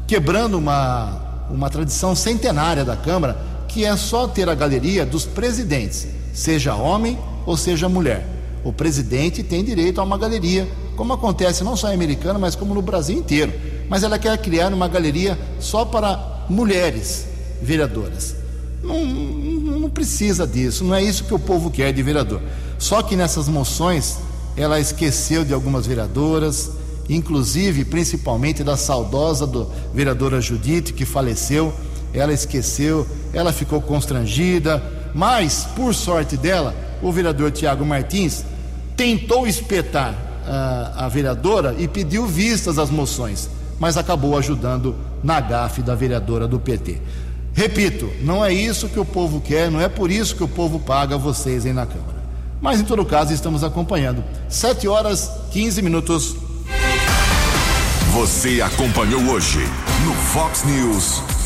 quebrando 0.06 0.58
uma, 0.58 1.46
uma 1.50 1.70
tradição 1.70 2.16
centenária 2.16 2.84
da 2.84 2.96
Câmara, 2.96 3.38
que 3.68 3.84
é 3.84 3.96
só 3.96 4.26
ter 4.26 4.48
a 4.48 4.54
galeria 4.54 5.06
dos 5.06 5.24
presidentes, 5.24 6.08
seja 6.32 6.74
homem 6.74 7.18
ou 7.46 7.56
seja 7.56 7.88
mulher 7.88 8.40
o 8.62 8.72
presidente 8.72 9.42
tem 9.42 9.64
direito 9.64 10.00
a 10.00 10.04
uma 10.04 10.18
galeria, 10.18 10.68
como 10.96 11.12
acontece 11.12 11.64
não 11.64 11.76
só 11.76 11.90
em 11.90 11.94
Americana, 11.94 12.38
mas 12.38 12.54
como 12.54 12.74
no 12.74 12.82
Brasil 12.82 13.16
inteiro. 13.16 13.52
Mas 13.88 14.02
ela 14.02 14.18
quer 14.18 14.36
criar 14.38 14.72
uma 14.72 14.86
galeria 14.86 15.38
só 15.58 15.84
para 15.84 16.44
mulheres 16.48 17.26
vereadoras. 17.62 18.36
Não, 18.82 19.04
não, 19.04 19.90
precisa 19.90 20.46
disso, 20.46 20.84
não 20.84 20.94
é 20.94 21.02
isso 21.02 21.24
que 21.24 21.34
o 21.34 21.38
povo 21.38 21.70
quer 21.70 21.92
de 21.92 22.02
vereador. 22.02 22.40
Só 22.78 23.02
que 23.02 23.16
nessas 23.16 23.48
moções 23.48 24.18
ela 24.56 24.78
esqueceu 24.78 25.44
de 25.44 25.52
algumas 25.52 25.86
vereadoras, 25.86 26.70
inclusive, 27.08 27.84
principalmente 27.84 28.62
da 28.62 28.76
saudosa 28.76 29.46
do, 29.46 29.70
vereadora 29.92 30.40
Judite, 30.40 30.92
que 30.92 31.04
faleceu. 31.04 31.72
Ela 32.12 32.32
esqueceu, 32.32 33.06
ela 33.32 33.52
ficou 33.52 33.80
constrangida, 33.80 34.82
mas, 35.14 35.66
por 35.76 35.94
sorte 35.94 36.36
dela, 36.36 36.74
o 37.02 37.10
vereador 37.10 37.50
Tiago 37.50 37.84
Martins 37.84 38.44
tentou 38.96 39.46
espetar 39.46 40.14
a, 40.46 41.06
a 41.06 41.08
vereadora 41.08 41.74
e 41.78 41.88
pediu 41.88 42.26
vistas 42.26 42.78
às 42.78 42.90
moções, 42.90 43.48
mas 43.78 43.96
acabou 43.96 44.36
ajudando 44.36 44.94
na 45.22 45.40
gafe 45.40 45.82
da 45.82 45.94
vereadora 45.94 46.46
do 46.46 46.58
PT. 46.58 47.00
Repito, 47.52 48.10
não 48.22 48.44
é 48.44 48.52
isso 48.52 48.88
que 48.88 48.98
o 48.98 49.04
povo 49.04 49.40
quer, 49.40 49.70
não 49.70 49.80
é 49.80 49.88
por 49.88 50.10
isso 50.10 50.36
que 50.36 50.44
o 50.44 50.48
povo 50.48 50.78
paga 50.78 51.18
vocês 51.18 51.66
aí 51.66 51.72
na 51.72 51.86
Câmara. 51.86 52.20
Mas 52.60 52.80
em 52.80 52.84
todo 52.84 53.04
caso, 53.04 53.32
estamos 53.32 53.64
acompanhando. 53.64 54.22
7 54.48 54.86
horas 54.86 55.30
15 55.50 55.82
minutos. 55.82 56.36
Você 58.12 58.60
acompanhou 58.60 59.22
hoje 59.30 59.60
no 60.04 60.14
Fox 60.14 60.64
News. 60.64 61.39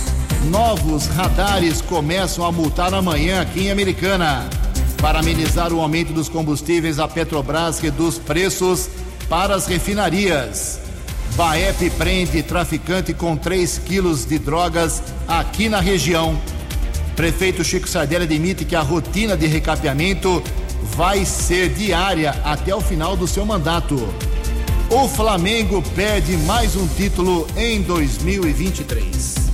Novos 0.50 1.06
radares 1.06 1.80
começam 1.80 2.44
a 2.44 2.52
multar 2.52 2.92
amanhã 2.92 3.40
aqui 3.40 3.66
em 3.66 3.70
Americana. 3.70 4.48
Para 5.00 5.20
amenizar 5.20 5.72
o 5.72 5.80
aumento 5.80 6.12
dos 6.12 6.28
combustíveis, 6.28 6.98
a 6.98 7.08
Petrobras 7.08 7.78
reduz 7.78 8.18
preços 8.18 8.90
para 9.28 9.54
as 9.54 9.66
refinarias. 9.66 10.80
Baep 11.34 11.90
prende 11.96 12.42
traficante 12.42 13.14
com 13.14 13.36
3 13.36 13.78
quilos 13.78 14.24
de 14.24 14.38
drogas 14.38 15.02
aqui 15.26 15.68
na 15.68 15.80
região. 15.80 16.38
Prefeito 17.16 17.64
Chico 17.64 17.88
Sardelli 17.88 18.24
admite 18.24 18.64
que 18.64 18.76
a 18.76 18.82
rotina 18.82 19.36
de 19.36 19.46
recapeamento 19.46 20.42
vai 20.94 21.24
ser 21.24 21.70
diária 21.70 22.30
até 22.44 22.74
o 22.74 22.80
final 22.80 23.16
do 23.16 23.26
seu 23.26 23.46
mandato. 23.46 23.96
O 24.90 25.08
Flamengo 25.08 25.82
perde 25.94 26.36
mais 26.38 26.76
um 26.76 26.86
título 26.86 27.46
em 27.56 27.80
2023. 27.82 29.53